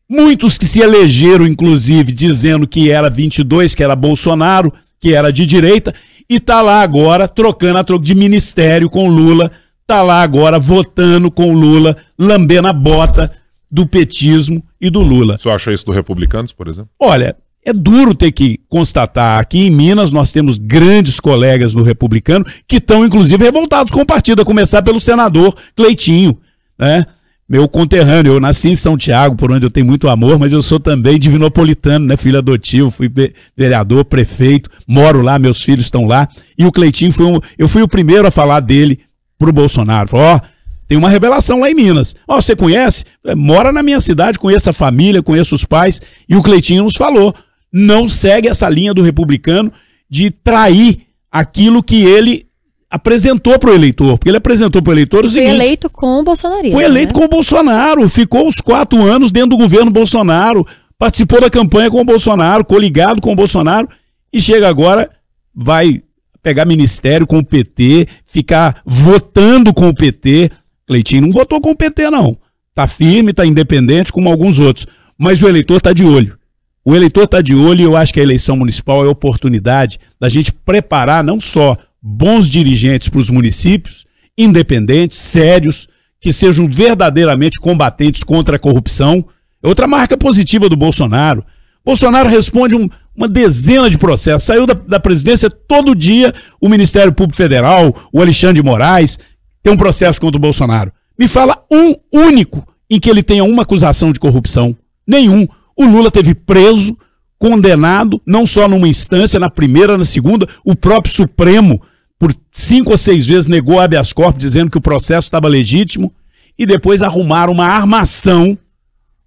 [0.10, 5.46] Muitos que se elegeram, inclusive, dizendo que era 22, que era Bolsonaro, que era de
[5.46, 5.94] direita,
[6.30, 9.52] e está lá agora trocando a troca de ministério com Lula
[9.88, 13.32] tá lá agora votando com o Lula, lambendo a bota
[13.72, 15.38] do petismo e do Lula.
[15.38, 16.90] Você acha isso do Republicanos, por exemplo?
[17.00, 19.40] Olha, é duro ter que constatar.
[19.40, 24.06] Aqui em Minas nós temos grandes colegas do Republicano que estão, inclusive, revoltados com o
[24.06, 26.38] partido, a começar pelo senador Cleitinho,
[26.78, 27.06] né?
[27.50, 30.62] Meu conterrâneo, eu nasci em São Tiago, por onde eu tenho muito amor, mas eu
[30.62, 32.18] sou também divinopolitano, né?
[32.18, 33.10] Filho adotivo, fui
[33.56, 36.28] vereador, prefeito, moro lá, meus filhos estão lá.
[36.58, 39.00] E o Cleitinho foi um, eu fui o primeiro a falar dele
[39.38, 40.10] pro Bolsonaro.
[40.10, 40.40] Falou, ó,
[40.88, 42.16] tem uma revelação lá em Minas.
[42.28, 43.04] Ó, você conhece?
[43.26, 46.02] É, mora na minha cidade, conheço a família, conheço os pais.
[46.28, 47.36] E o Cleitinho nos falou,
[47.72, 49.72] não segue essa linha do republicano
[50.10, 52.48] de trair aquilo que ele
[52.90, 55.50] apresentou para o eleitor, porque ele apresentou para o eleitor o seguinte...
[55.50, 56.72] Foi eleito com o Bolsonaro.
[56.72, 57.20] Foi eleito né?
[57.20, 60.66] com o Bolsonaro, ficou os quatro anos dentro do governo Bolsonaro,
[60.98, 63.90] participou da campanha com o Bolsonaro, coligado com o Bolsonaro,
[64.32, 65.10] e chega agora,
[65.54, 66.02] vai
[66.48, 70.50] pegar ministério com o PT, ficar votando com o PT.
[70.88, 72.38] Cleitinho não votou com o PT, não.
[72.74, 74.88] Tá firme, tá independente, como alguns outros.
[75.18, 76.38] Mas o eleitor tá de olho.
[76.86, 80.30] O eleitor está de olho e eu acho que a eleição municipal é oportunidade da
[80.30, 84.06] gente preparar não só bons dirigentes para os municípios,
[84.38, 85.86] independentes, sérios,
[86.22, 89.26] que sejam verdadeiramente combatentes contra a corrupção.
[89.62, 91.44] É outra marca positiva do Bolsonaro.
[91.84, 94.44] Bolsonaro responde um, uma dezena de processos.
[94.44, 99.18] Saiu da, da, presidência todo dia o Ministério Público Federal, o Alexandre de Moraes,
[99.64, 100.92] tem um processo contra o Bolsonaro.
[101.18, 104.78] Me fala um único em que ele tenha uma acusação de corrupção.
[105.06, 105.48] Nenhum.
[105.76, 106.96] O Lula teve preso,
[107.40, 111.82] condenado, não só numa instância, na primeira, na segunda, o próprio Supremo,
[112.20, 116.14] por cinco ou seis vezes, negou habeas corpus, dizendo que o processo estava legítimo,
[116.58, 118.58] e depois arrumaram uma armação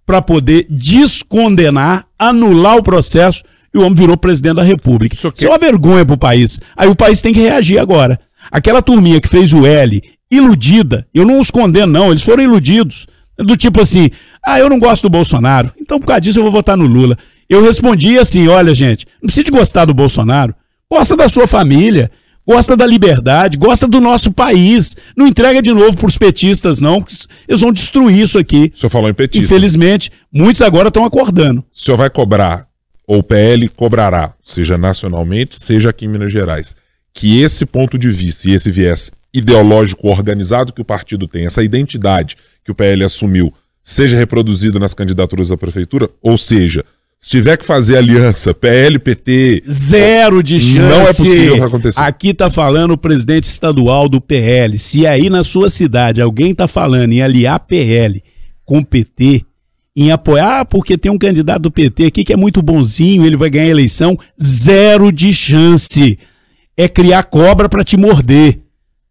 [0.05, 5.15] para poder descondenar, anular o processo, e o homem virou presidente da República.
[5.15, 6.59] Isso, Isso é uma vergonha para o país.
[6.75, 8.19] Aí o país tem que reagir agora.
[8.51, 13.07] Aquela turminha que fez o L, iludida, eu não os condeno, não, eles foram iludidos.
[13.37, 14.09] Do tipo assim,
[14.45, 17.17] ah, eu não gosto do Bolsonaro, então por causa disso eu vou votar no Lula.
[17.49, 20.53] Eu respondi assim: olha, gente, não precisa de gostar do Bolsonaro,
[20.89, 22.11] gosta da sua família,
[22.47, 24.95] gosta da liberdade, gosta do nosso país.
[25.17, 27.03] Não entrega de novo para os petistas, não,
[27.47, 28.71] eles vão destruir isso aqui.
[28.73, 29.49] O senhor falou em petistas.
[29.49, 31.59] Infelizmente, muitos agora estão acordando.
[31.59, 32.67] O senhor vai cobrar,
[33.11, 36.77] ou o PL cobrará, seja nacionalmente, seja aqui em Minas Gerais,
[37.13, 41.61] que esse ponto de vista e esse viés ideológico organizado que o partido tem, essa
[41.61, 46.09] identidade que o PL assumiu, seja reproduzido nas candidaturas à prefeitura?
[46.21, 46.85] Ou seja,
[47.19, 49.63] se tiver que fazer aliança PL, PT.
[49.69, 50.77] Zero de chance.
[50.77, 51.99] Não é possível acontecer.
[51.99, 54.79] Aqui tá falando o presidente estadual do PL.
[54.79, 58.23] Se aí na sua cidade alguém tá falando em aliar PL
[58.63, 59.45] com PT,
[59.95, 63.35] em apoiar, ah, porque tem um candidato do PT aqui que é muito bonzinho, ele
[63.35, 66.17] vai ganhar a eleição, zero de chance.
[66.77, 68.61] É criar cobra para te morder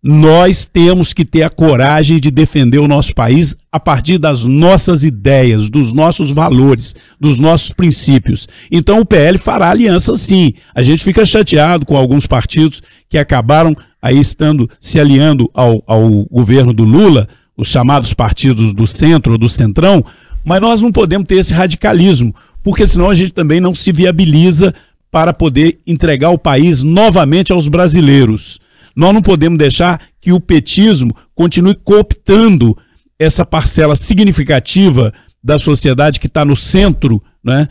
[0.02, 5.04] nós temos que ter a coragem de defender o nosso país a partir das nossas
[5.04, 8.48] ideias, dos nossos valores, dos nossos princípios.
[8.70, 10.54] Então o PL fará aliança sim.
[10.74, 16.24] A gente fica chateado com alguns partidos que acabaram aí estando se aliando ao, ao
[16.30, 20.02] governo do Lula, os chamados partidos do centro do centrão,
[20.44, 24.74] mas nós não podemos ter esse radicalismo, porque senão a gente também não se viabiliza
[25.10, 28.58] para poder entregar o país novamente aos brasileiros.
[28.94, 32.76] Nós não podemos deixar que o petismo continue cooptando
[33.18, 37.68] essa parcela significativa da sociedade que está no centro, né?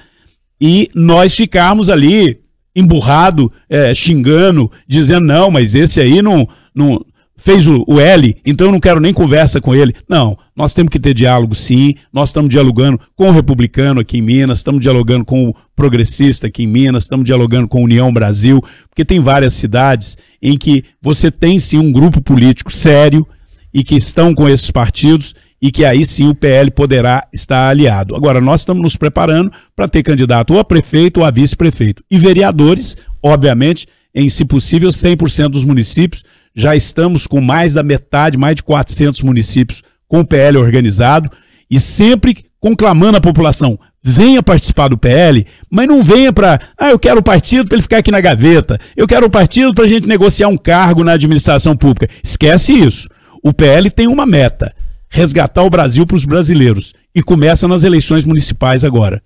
[0.61, 2.39] E nós ficarmos ali
[2.75, 7.03] emburrado, é, xingando, dizendo não, mas esse aí não, não,
[7.43, 9.95] fez o, o, L, então eu não quero nem conversa com ele.
[10.07, 14.21] Não, nós temos que ter diálogo sim, nós estamos dialogando com o republicano aqui em
[14.21, 18.63] Minas, estamos dialogando com o progressista aqui em Minas, estamos dialogando com a União Brasil,
[18.89, 23.25] porque tem várias cidades em que você tem sim um grupo político sério
[23.73, 28.15] e que estão com esses partidos e que aí sim o PL poderá estar aliado.
[28.15, 32.03] Agora, nós estamos nos preparando para ter candidato ou a prefeito ou a vice-prefeito.
[32.09, 36.23] E vereadores, obviamente, em, se possível, 100% dos municípios,
[36.59, 41.31] já estamos com mais da metade, mais de 400 municípios com o PL organizado
[41.71, 46.99] e sempre conclamando a população, venha participar do PL, mas não venha para, ah, eu
[46.99, 49.87] quero o partido para ele ficar aqui na gaveta, eu quero o partido para a
[49.87, 52.09] gente negociar um cargo na administração pública.
[52.21, 53.07] Esquece isso.
[53.41, 54.75] O PL tem uma meta,
[55.09, 59.21] resgatar o Brasil para os brasileiros e começa nas eleições municipais agora.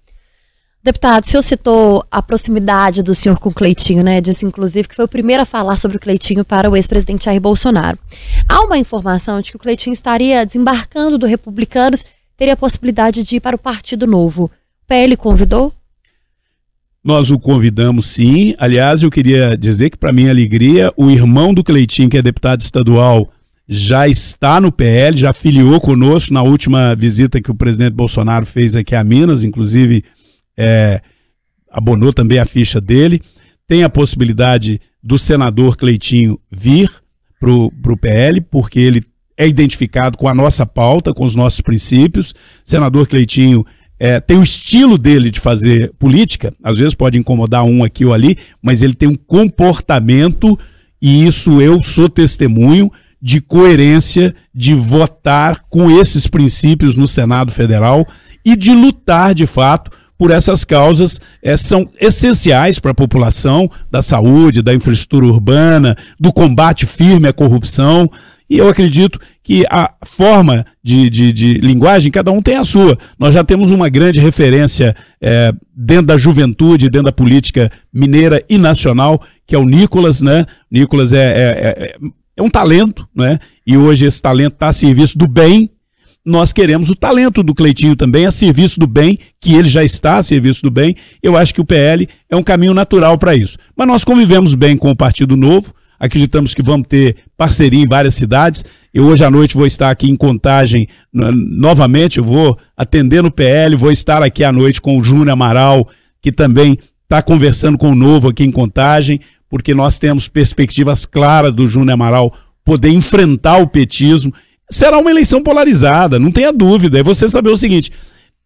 [0.83, 4.19] Deputado, o senhor citou a proximidade do senhor com o Cleitinho, né?
[4.19, 7.39] Disse, inclusive, que foi o primeiro a falar sobre o Cleitinho para o ex-presidente Jair
[7.39, 7.97] Bolsonaro.
[8.49, 12.03] Há uma informação de que o Cleitinho estaria desembarcando do Republicanos,
[12.35, 14.45] teria a possibilidade de ir para o Partido Novo.
[14.45, 15.71] O PL convidou?
[17.01, 18.53] Nós o convidamos sim.
[18.57, 22.59] Aliás, eu queria dizer que, para minha alegria, o irmão do Cleitinho, que é deputado
[22.59, 23.31] estadual,
[23.65, 28.75] já está no PL, já filiou conosco na última visita que o presidente Bolsonaro fez
[28.75, 30.03] aqui a Minas, inclusive
[30.57, 31.01] é,
[31.69, 33.21] abonou também a ficha dele.
[33.67, 36.89] Tem a possibilidade do senador Cleitinho vir
[37.39, 39.01] para o PL, porque ele
[39.37, 42.33] é identificado com a nossa pauta, com os nossos princípios.
[42.63, 43.65] Senador Cleitinho
[43.99, 48.13] é, tem o estilo dele de fazer política, às vezes pode incomodar um aqui ou
[48.13, 50.57] ali, mas ele tem um comportamento,
[51.01, 52.91] e isso eu sou testemunho,
[53.21, 58.05] de coerência, de votar com esses princípios no Senado Federal
[58.43, 59.89] e de lutar de fato
[60.23, 66.31] por essas causas é, são essenciais para a população, da saúde, da infraestrutura urbana, do
[66.31, 68.09] combate firme à corrupção.
[68.49, 72.97] E eu acredito que a forma de, de, de linguagem, cada um tem a sua.
[73.19, 78.57] Nós já temos uma grande referência é, dentro da juventude, dentro da política mineira e
[78.57, 80.45] nacional, que é o Nicolas, né?
[80.71, 81.95] Nicolas é, é, é,
[82.37, 83.39] é um talento, né?
[83.67, 85.69] E hoje esse talento está a serviço do bem,
[86.25, 90.17] nós queremos o talento do Cleitinho também a serviço do bem, que ele já está
[90.17, 90.95] a serviço do bem.
[91.21, 93.57] Eu acho que o PL é um caminho natural para isso.
[93.75, 98.15] Mas nós convivemos bem com o Partido Novo, acreditamos que vamos ter parceria em várias
[98.15, 98.63] cidades.
[98.93, 103.75] Eu hoje à noite vou estar aqui em Contagem novamente, eu vou atender no PL,
[103.75, 105.89] vou estar aqui à noite com o Júnior Amaral,
[106.21, 109.19] que também está conversando com o Novo aqui em Contagem,
[109.49, 114.33] porque nós temos perspectivas claras do Júnior Amaral poder enfrentar o petismo
[114.73, 116.99] será uma eleição polarizada, não tenha dúvida.
[116.99, 117.91] É você saber o seguinte: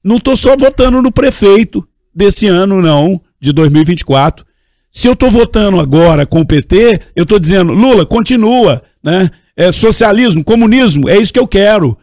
[0.03, 4.45] não estou só votando no prefeito desse ano, não, de 2024.
[4.91, 9.29] Se eu estou votando agora com o PT, eu estou dizendo, Lula, continua, né?
[9.55, 11.97] É socialismo, comunismo, é isso que eu quero.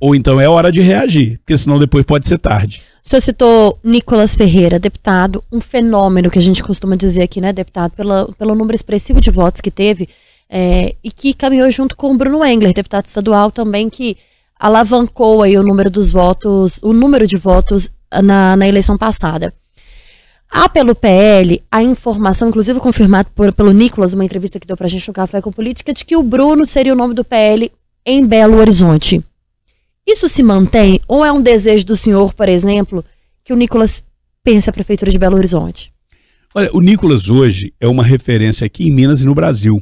[0.00, 2.80] Ou então é hora de reagir, porque senão depois pode ser tarde.
[3.04, 7.52] O senhor citou Nicolas Ferreira, deputado, um fenômeno que a gente costuma dizer aqui, né,
[7.52, 10.08] deputado, pela, pelo número expressivo de votos que teve
[10.50, 14.16] é, e que caminhou junto com o Bruno Engler, deputado estadual também, que
[14.58, 17.88] alavancou aí o número dos votos, o número de votos
[18.22, 19.54] na, na eleição passada.
[20.50, 25.06] Há pelo PL a informação, inclusive confirmada pelo Nicolas, uma entrevista que deu pra gente
[25.06, 27.70] no Café com Política, de que o Bruno seria o nome do PL
[28.04, 29.22] em Belo Horizonte.
[30.04, 33.04] Isso se mantém ou é um desejo do senhor, por exemplo,
[33.44, 34.02] que o Nicolas
[34.42, 35.92] pense a Prefeitura de Belo Horizonte?
[36.52, 39.80] Olha, o Nicolas hoje é uma referência aqui em Minas e no Brasil.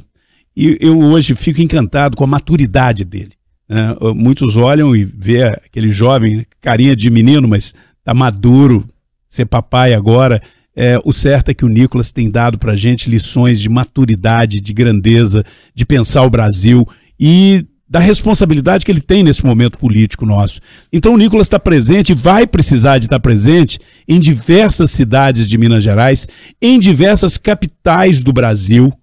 [0.59, 3.31] E eu hoje fico encantado com a maturidade dele.
[3.69, 3.95] Né?
[4.13, 8.85] Muitos olham e vê aquele jovem, carinha de menino, mas tá maduro,
[9.29, 10.41] ser papai agora.
[10.75, 14.73] É, o certo é que o Nicolas tem dado para gente lições de maturidade, de
[14.73, 16.85] grandeza, de pensar o Brasil
[17.17, 20.59] e da responsabilidade que ele tem nesse momento político nosso.
[20.91, 25.85] Então o Nicolas está presente, vai precisar de estar presente em diversas cidades de Minas
[25.85, 26.27] Gerais,
[26.61, 28.93] em diversas capitais do Brasil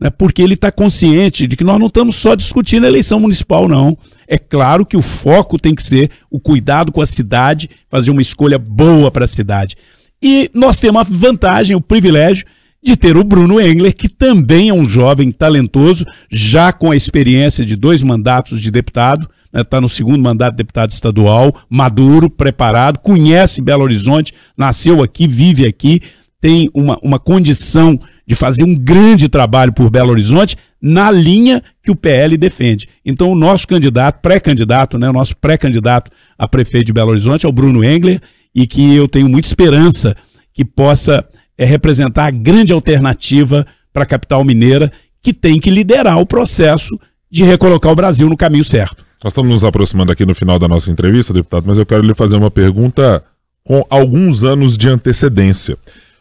[0.00, 3.66] né, porque ele está consciente de que nós não estamos só discutindo a eleição municipal,
[3.66, 3.96] não.
[4.28, 8.22] É claro que o foco tem que ser o cuidado com a cidade, fazer uma
[8.22, 9.76] escolha boa para a cidade.
[10.22, 12.46] E nós temos a vantagem, o privilégio
[12.82, 17.64] de ter o Bruno Engler, que também é um jovem talentoso, já com a experiência
[17.64, 22.98] de dois mandatos de deputado, está né, no segundo mandato de deputado estadual, maduro, preparado,
[22.98, 26.00] conhece Belo Horizonte, nasceu aqui, vive aqui,
[26.40, 31.90] tem uma, uma condição de fazer um grande trabalho por Belo Horizonte na linha que
[31.90, 32.88] o PL defende.
[33.04, 37.48] Então, o nosso candidato, pré-candidato, né, o nosso pré-candidato a prefeito de Belo Horizonte é
[37.48, 38.20] o Bruno Engler,
[38.54, 40.16] e que eu tenho muita esperança
[40.52, 41.24] que possa
[41.58, 44.90] é, representar a grande alternativa para a capital mineira,
[45.22, 46.98] que tem que liderar o processo
[47.30, 49.04] de recolocar o Brasil no caminho certo.
[49.22, 52.14] Nós estamos nos aproximando aqui no final da nossa entrevista, deputado, mas eu quero lhe
[52.14, 53.22] fazer uma pergunta
[53.64, 55.76] com alguns anos de antecedência.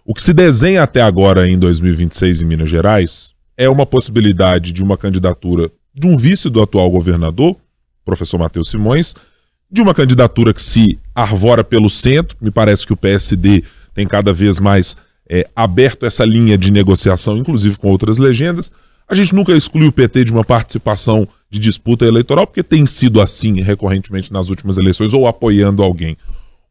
[0.07, 4.83] O que se desenha até agora em 2026 em Minas Gerais é uma possibilidade de
[4.83, 7.55] uma candidatura de um vice do atual governador,
[8.05, 9.15] professor Matheus Simões,
[9.71, 12.37] de uma candidatura que se arvora pelo centro.
[12.39, 13.63] Me parece que o PSD
[13.95, 14.95] tem cada vez mais
[15.27, 18.71] é, aberto essa linha de negociação, inclusive com outras legendas.
[19.09, 23.19] A gente nunca exclui o PT de uma participação de disputa eleitoral, porque tem sido
[23.19, 26.15] assim recorrentemente nas últimas eleições, ou apoiando alguém.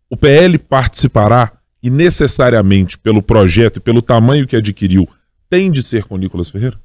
[0.08, 1.50] O PL participará
[1.84, 5.06] e necessariamente pelo projeto e pelo tamanho que adquiriu,
[5.50, 6.80] tem de ser com o Nicolas Ferreira?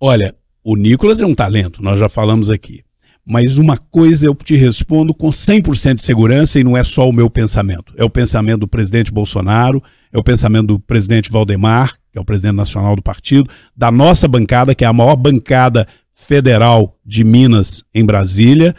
[0.00, 2.84] Olha, o Nicolas é um talento, nós já falamos aqui.
[3.26, 7.12] Mas uma coisa eu te respondo com 100% de segurança e não é só o
[7.12, 7.92] meu pensamento.
[7.96, 12.24] É o pensamento do presidente Bolsonaro, é o pensamento do presidente Valdemar, que é o
[12.24, 17.82] presidente nacional do partido, da nossa bancada, que é a maior bancada federal de Minas
[17.92, 18.76] em Brasília,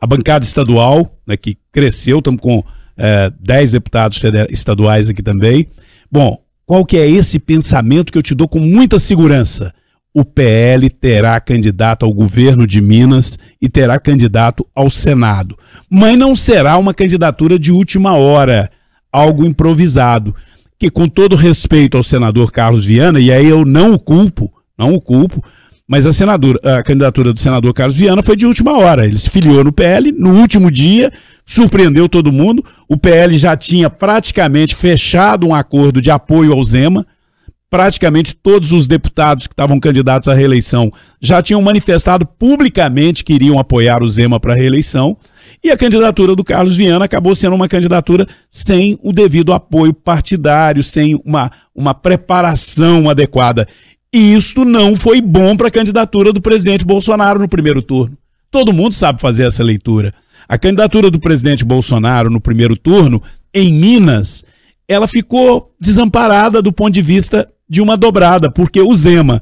[0.00, 2.64] a bancada estadual, né, que cresceu, estamos com
[3.00, 5.66] é, 10 deputados estaduais aqui também.
[6.12, 9.72] Bom, qual que é esse pensamento que eu te dou com muita segurança?
[10.12, 15.56] O PL terá candidato ao governo de Minas e terá candidato ao Senado.
[15.88, 18.70] Mas não será uma candidatura de última hora,
[19.10, 20.34] algo improvisado.
[20.78, 24.94] Que, com todo respeito ao senador Carlos Viana, e aí eu não o culpo, não
[24.94, 25.44] o culpo,
[25.90, 29.04] mas a, senadora, a candidatura do senador Carlos Viana foi de última hora.
[29.04, 31.12] Ele se filiou no PL no último dia,
[31.44, 32.64] surpreendeu todo mundo.
[32.88, 37.04] O PL já tinha praticamente fechado um acordo de apoio ao Zema.
[37.68, 43.58] Praticamente todos os deputados que estavam candidatos à reeleição já tinham manifestado publicamente que iriam
[43.58, 45.16] apoiar o Zema para a reeleição.
[45.62, 50.84] E a candidatura do Carlos Viana acabou sendo uma candidatura sem o devido apoio partidário,
[50.84, 53.66] sem uma, uma preparação adequada.
[54.12, 58.16] E isso não foi bom para a candidatura do presidente Bolsonaro no primeiro turno.
[58.50, 60.12] Todo mundo sabe fazer essa leitura.
[60.48, 63.22] A candidatura do presidente Bolsonaro no primeiro turno,
[63.54, 64.44] em Minas,
[64.88, 69.40] ela ficou desamparada do ponto de vista de uma dobrada, porque o Zema,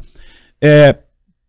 [0.60, 0.94] é,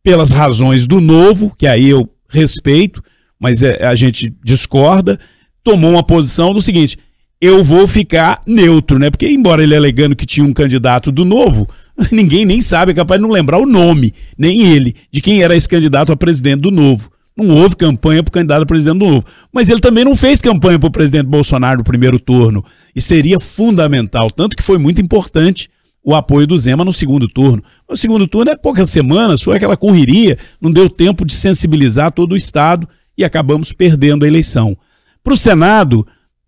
[0.02, 3.04] pelas razões do novo, que aí eu respeito,
[3.38, 5.20] mas é, a gente discorda,
[5.62, 6.98] tomou uma posição do seguinte:
[7.42, 9.10] eu vou ficar neutro, né?
[9.10, 11.68] Porque, embora ele alegando que tinha um candidato do novo,
[12.12, 15.56] ninguém nem sabe, é capaz de não lembrar o nome, nem ele, de quem era
[15.56, 17.12] esse candidato a presidente do novo.
[17.36, 19.26] Não houve campanha para o candidato a presidente do novo.
[19.54, 22.66] Mas ele também não fez campanha para o presidente Bolsonaro no primeiro turno.
[22.94, 25.70] E seria fundamental, tanto que foi muito importante
[26.04, 27.64] o apoio do Zema no segundo turno.
[27.90, 32.34] No segundo turno é poucas semanas, foi aquela correria, não deu tempo de sensibilizar todo
[32.34, 32.88] o Estado
[33.18, 34.78] e acabamos perdendo a eleição.
[35.24, 36.06] Para o Senado,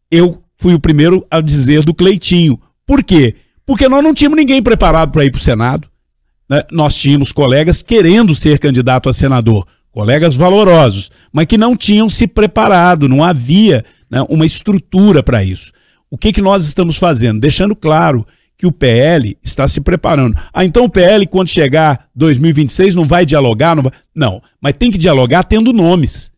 [0.10, 2.60] eu fui o primeiro a dizer do Cleitinho.
[2.86, 3.36] Por quê?
[3.72, 5.88] Porque nós não tínhamos ninguém preparado para ir para o Senado.
[6.50, 6.62] Né?
[6.74, 12.28] Nós tínhamos colegas querendo ser candidato a senador, colegas valorosos, mas que não tinham se
[12.28, 15.72] preparado, não havia né, uma estrutura para isso.
[16.10, 17.40] O que, que nós estamos fazendo?
[17.40, 20.36] Deixando claro que o PL está se preparando.
[20.54, 23.74] Ah, então o PL, quando chegar 2026, não vai dialogar?
[23.74, 23.94] Não, vai...
[24.14, 26.30] não, mas tem que dialogar tendo nomes.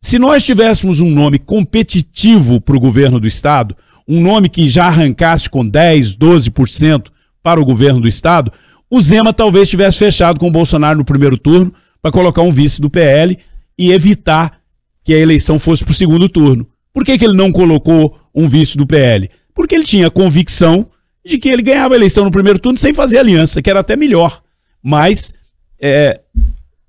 [0.00, 3.76] Se nós tivéssemos um nome competitivo para o governo do Estado,
[4.08, 7.08] um nome que já arrancasse com 10, 12%
[7.42, 8.52] para o governo do Estado,
[8.90, 12.80] o Zema talvez tivesse fechado com o Bolsonaro no primeiro turno para colocar um vice
[12.80, 13.36] do PL
[13.78, 14.60] e evitar
[15.04, 16.66] que a eleição fosse para o segundo turno.
[16.92, 19.28] Por que, que ele não colocou um vice do PL?
[19.54, 20.88] Porque ele tinha convicção
[21.24, 23.96] de que ele ganhava a eleição no primeiro turno sem fazer aliança, que era até
[23.96, 24.42] melhor.
[24.82, 25.34] Mas
[25.80, 26.20] é,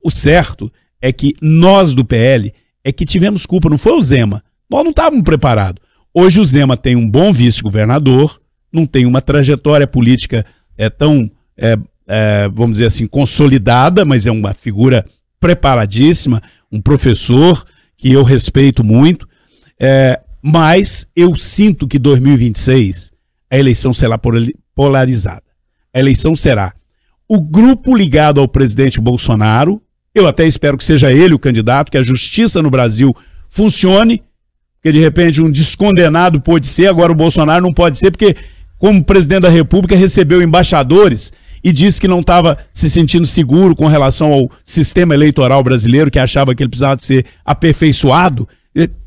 [0.04, 2.54] o certo é que nós do PL
[2.84, 4.44] é que tivemos culpa, não foi o Zema.
[4.70, 5.82] Nós não estávamos preparados.
[6.14, 8.40] Hoje o Zema tem um bom vice-governador,
[8.72, 10.46] não tem uma trajetória política
[10.78, 11.78] é, tão, é,
[12.08, 15.06] é, vamos dizer assim, consolidada, mas é uma figura
[15.40, 16.42] preparadíssima,
[16.72, 17.64] um professor
[17.96, 19.28] que eu respeito muito.
[19.80, 23.12] É, mas eu sinto que 2026
[23.50, 24.20] a eleição será
[24.76, 25.44] polarizada.
[25.94, 26.74] A eleição será
[27.28, 29.82] o grupo ligado ao presidente Bolsonaro,
[30.16, 33.14] eu até espero que seja ele o candidato, que a justiça no Brasil
[33.50, 34.24] funcione,
[34.88, 38.38] porque de repente um descondenado pode ser, agora o Bolsonaro não pode ser, porque
[38.80, 43.88] como presidente da República recebeu embaixadores e disse que não estava se sentindo seguro com
[43.88, 48.48] relação ao sistema eleitoral brasileiro, que achava que ele precisava ser aperfeiçoado.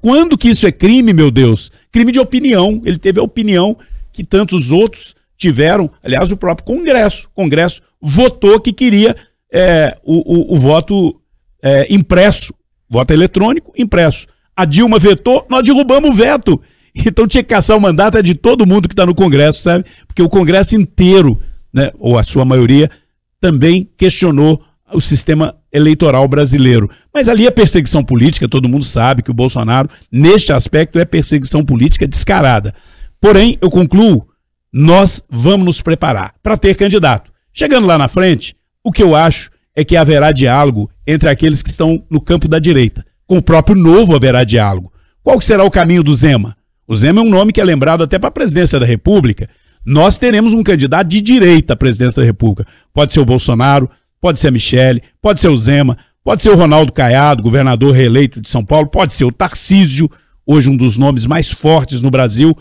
[0.03, 1.71] Quando que isso é crime, meu Deus?
[1.91, 2.83] Crime de opinião.
[2.85, 3.75] Ele teve a opinião
[4.13, 5.91] que tantos outros tiveram.
[6.03, 7.29] Aliás, o próprio Congresso.
[7.29, 9.17] O Congresso votou que queria
[9.51, 11.19] é, o, o, o, voto
[11.63, 12.53] é, impresso,
[12.91, 14.27] voto eletrônico impresso.
[14.61, 16.61] A Dilma vetou, nós derrubamos o veto.
[16.95, 19.87] Então tinha que caçar o mandato é de todo mundo que está no Congresso, sabe?
[20.07, 21.41] Porque o Congresso inteiro,
[21.73, 22.91] né, ou a sua maioria,
[23.41, 26.91] também questionou o sistema eleitoral brasileiro.
[27.15, 31.65] Mas ali é perseguição política, todo mundo sabe que o Bolsonaro, neste aspecto, é perseguição
[31.65, 32.75] política descarada.
[33.19, 34.29] Porém, eu concluo,
[34.71, 37.33] nós vamos nos preparar para ter candidato.
[37.51, 38.55] Chegando lá na frente,
[38.85, 42.59] o que eu acho é que haverá diálogo entre aqueles que estão no campo da
[42.59, 43.07] direita.
[43.31, 44.93] Com o próprio Novo haverá diálogo.
[45.23, 46.57] Qual será o caminho do Zema?
[46.85, 49.49] O Zema é um nome que é lembrado até para a presidência da República.
[49.87, 52.69] Nós teremos um candidato de direita à presidência da República.
[52.93, 53.89] Pode ser o Bolsonaro,
[54.21, 58.41] pode ser a Michele, pode ser o Zema, pode ser o Ronaldo Caiado, governador reeleito
[58.41, 60.11] de São Paulo, pode ser o Tarcísio,
[60.45, 62.53] hoje um dos nomes mais fortes no Brasil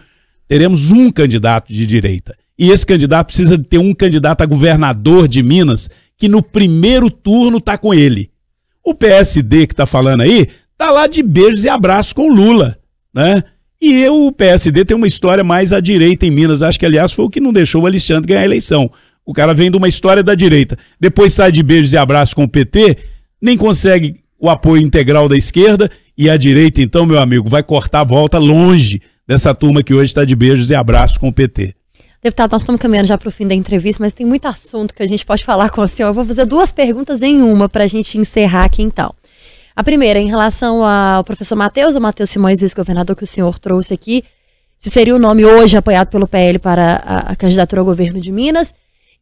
[0.47, 2.35] teremos um candidato de direita.
[2.59, 7.57] E esse candidato precisa ter um candidato a governador de Minas que no primeiro turno
[7.57, 8.29] está com ele.
[8.83, 12.77] O PSD que está falando aí tá lá de beijos e abraços com Lula,
[13.13, 13.43] né?
[13.81, 16.61] E eu, o PSD tem uma história mais à direita em Minas.
[16.61, 18.91] Acho que, aliás, foi o que não deixou o Alexandre ganhar a eleição.
[19.25, 20.77] O cara vem de uma história da direita.
[20.99, 22.97] Depois sai de beijos e abraços com o PT,
[23.41, 25.89] nem consegue o apoio integral da esquerda.
[26.17, 30.05] E a direita, então, meu amigo, vai cortar a volta longe dessa turma que hoje
[30.05, 31.75] está de beijos e abraços com o PT.
[32.21, 35.01] Deputado, nós estamos caminhando já para o fim da entrevista, mas tem muito assunto que
[35.01, 36.09] a gente pode falar com o senhor.
[36.09, 39.13] Eu vou fazer duas perguntas em uma para a gente encerrar aqui então.
[39.73, 43.93] A primeira, em relação ao professor Matheus, o Matheus Simões, vice-governador que o senhor trouxe
[43.93, 44.25] aqui,
[44.77, 48.33] se seria o nome hoje apoiado pelo PL para a, a, candidatura ao governo de
[48.33, 48.73] Minas.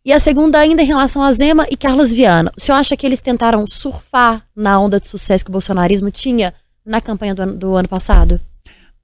[0.03, 2.51] E a segunda, ainda em relação a Zema e Carlos Viana.
[2.57, 6.51] O senhor acha que eles tentaram surfar na onda de sucesso que o bolsonarismo tinha
[6.83, 8.41] na campanha do ano, do ano passado?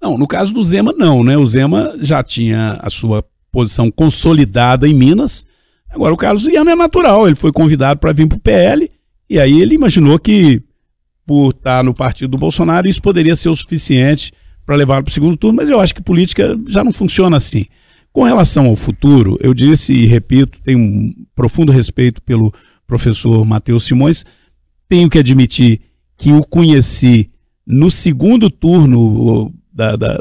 [0.02, 1.38] Não, no caso do Zema, não, né?
[1.38, 3.24] O Zema já tinha a sua
[3.54, 5.46] posição consolidada em Minas.
[5.90, 8.90] Agora, o Carlos Viana é natural, ele foi convidado para vir para o PL,
[9.30, 10.60] e aí ele imaginou que,
[11.24, 14.34] por estar no partido do Bolsonaro, isso poderia ser o suficiente
[14.66, 17.66] para levá-lo para o segundo turno, mas eu acho que política já não funciona assim.
[18.12, 22.52] Com relação ao futuro, eu disse e repito, tenho um profundo respeito pelo
[22.88, 24.26] professor Matheus Simões,
[24.90, 25.80] tenho que admitir
[26.18, 27.30] que o conheci
[27.66, 30.20] No segundo turno da, da,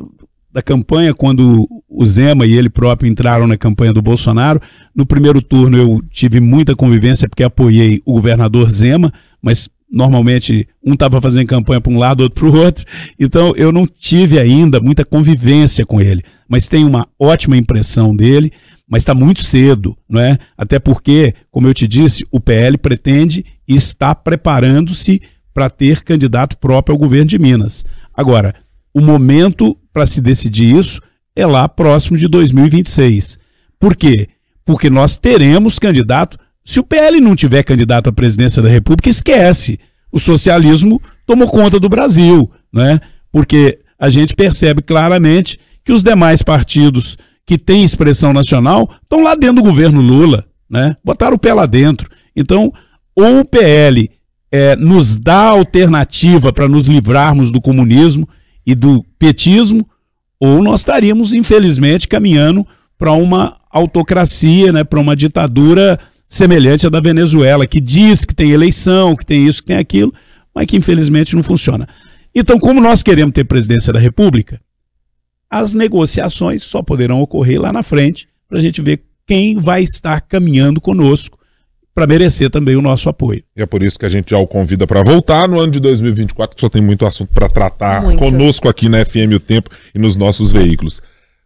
[0.53, 4.61] da campanha, quando o Zema e ele próprio entraram na campanha do Bolsonaro,
[4.95, 10.93] no primeiro turno eu tive muita convivência porque apoiei o governador Zema, mas normalmente um
[10.93, 12.85] estava fazendo campanha para um lado, outro para o outro.
[13.19, 18.53] Então eu não tive ainda muita convivência com ele, mas tenho uma ótima impressão dele.
[18.89, 20.37] Mas está muito cedo, não é?
[20.59, 25.23] Até porque, como eu te disse, o PL pretende e está preparando-se
[25.55, 27.87] para ter candidato próprio ao governo de Minas.
[28.13, 28.55] Agora,
[28.93, 31.01] o momento para se decidir isso
[31.35, 33.39] é lá próximo de 2026.
[33.79, 34.29] Por quê?
[34.65, 39.79] Porque nós teremos candidato se o PL não tiver candidato à presidência da República, esquece.
[40.11, 43.01] O socialismo tomou conta do Brasil, né?
[43.33, 49.35] Porque a gente percebe claramente que os demais partidos que têm expressão nacional estão lá
[49.35, 50.97] dentro do governo Lula, né?
[51.05, 52.09] Botaram o pé lá dentro.
[52.37, 52.73] Então,
[53.17, 54.09] ou o PL
[54.51, 58.29] é, nos dá alternativa para nos livrarmos do comunismo
[58.67, 59.89] e do petismo,
[60.39, 62.67] ou nós estaríamos, infelizmente, caminhando
[62.99, 68.53] para uma autocracia, né, para uma ditadura semelhante à da Venezuela, que diz que tem
[68.53, 70.13] eleição, que tem isso, que tem aquilo,
[70.55, 71.89] mas que infelizmente não funciona.
[72.35, 74.61] Então, como nós queremos ter presidência da República,
[75.51, 80.21] as negociações só poderão ocorrer lá na frente para a gente ver quem vai estar
[80.23, 81.39] caminhando conosco
[81.95, 83.43] para merecer também o nosso apoio.
[83.57, 85.81] E é por isso que a gente já o convida para voltar no ano de
[85.81, 88.19] 2024, que só tem muito assunto para tratar muito.
[88.19, 91.03] conosco aqui na FM O Tempo e nos nossos veículos.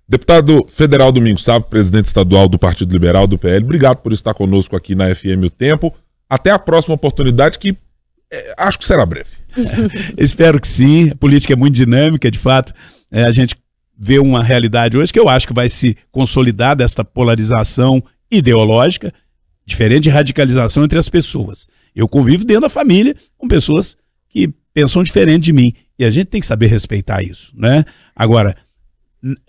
[0.08, 4.76] Deputado Federal Domingos Sávio, presidente estadual do Partido Liberal do PL, obrigado por estar conosco
[4.76, 5.92] aqui na FM O Tempo.
[6.30, 7.76] Até a próxima oportunidade, que
[8.32, 9.30] é, acho que será breve.
[10.16, 11.10] Espero que sim.
[11.10, 12.72] A política é muito dinâmica, de fato.
[13.10, 13.56] É, a gente
[13.98, 19.12] vê uma realidade hoje que eu acho que vai se consolidar desta polarização ideológica,
[19.66, 21.68] diferente de radicalização entre as pessoas.
[21.94, 23.96] Eu convivo dentro da família com pessoas
[24.28, 25.72] que pensam diferente de mim.
[25.98, 27.84] E a gente tem que saber respeitar isso, né?
[28.14, 28.54] Agora,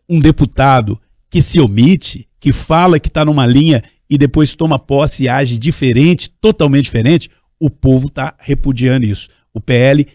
[0.09, 0.99] um deputado
[1.29, 5.57] que se omite, que fala que está numa linha e depois toma posse e age
[5.57, 9.27] diferente, totalmente diferente, o povo está repudiando isso.
[9.53, 10.07] O PL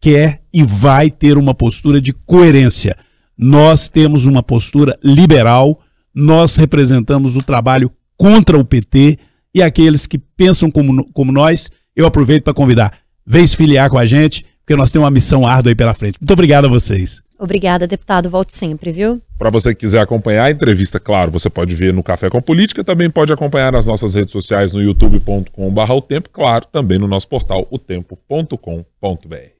[0.00, 2.96] quer e vai ter uma postura de coerência.
[3.36, 5.82] Nós temos uma postura liberal,
[6.14, 9.18] nós representamos o trabalho contra o PT
[9.56, 12.92] e aqueles que pensam como, como nós, eu aproveito para convidar,
[13.24, 16.18] vem se filiar com a gente, porque nós temos uma missão árdua aí pela frente.
[16.20, 17.22] Muito obrigado a vocês.
[17.38, 18.28] Obrigada, deputado.
[18.28, 19.18] Volte sempre, viu?
[19.38, 22.84] Para você que quiser acompanhar a entrevista, claro, você pode ver no Café com Política,
[22.84, 27.26] também pode acompanhar nas nossas redes sociais no youtube.com.br o tempo, claro, também no nosso
[27.26, 29.55] portal otempo.com.br.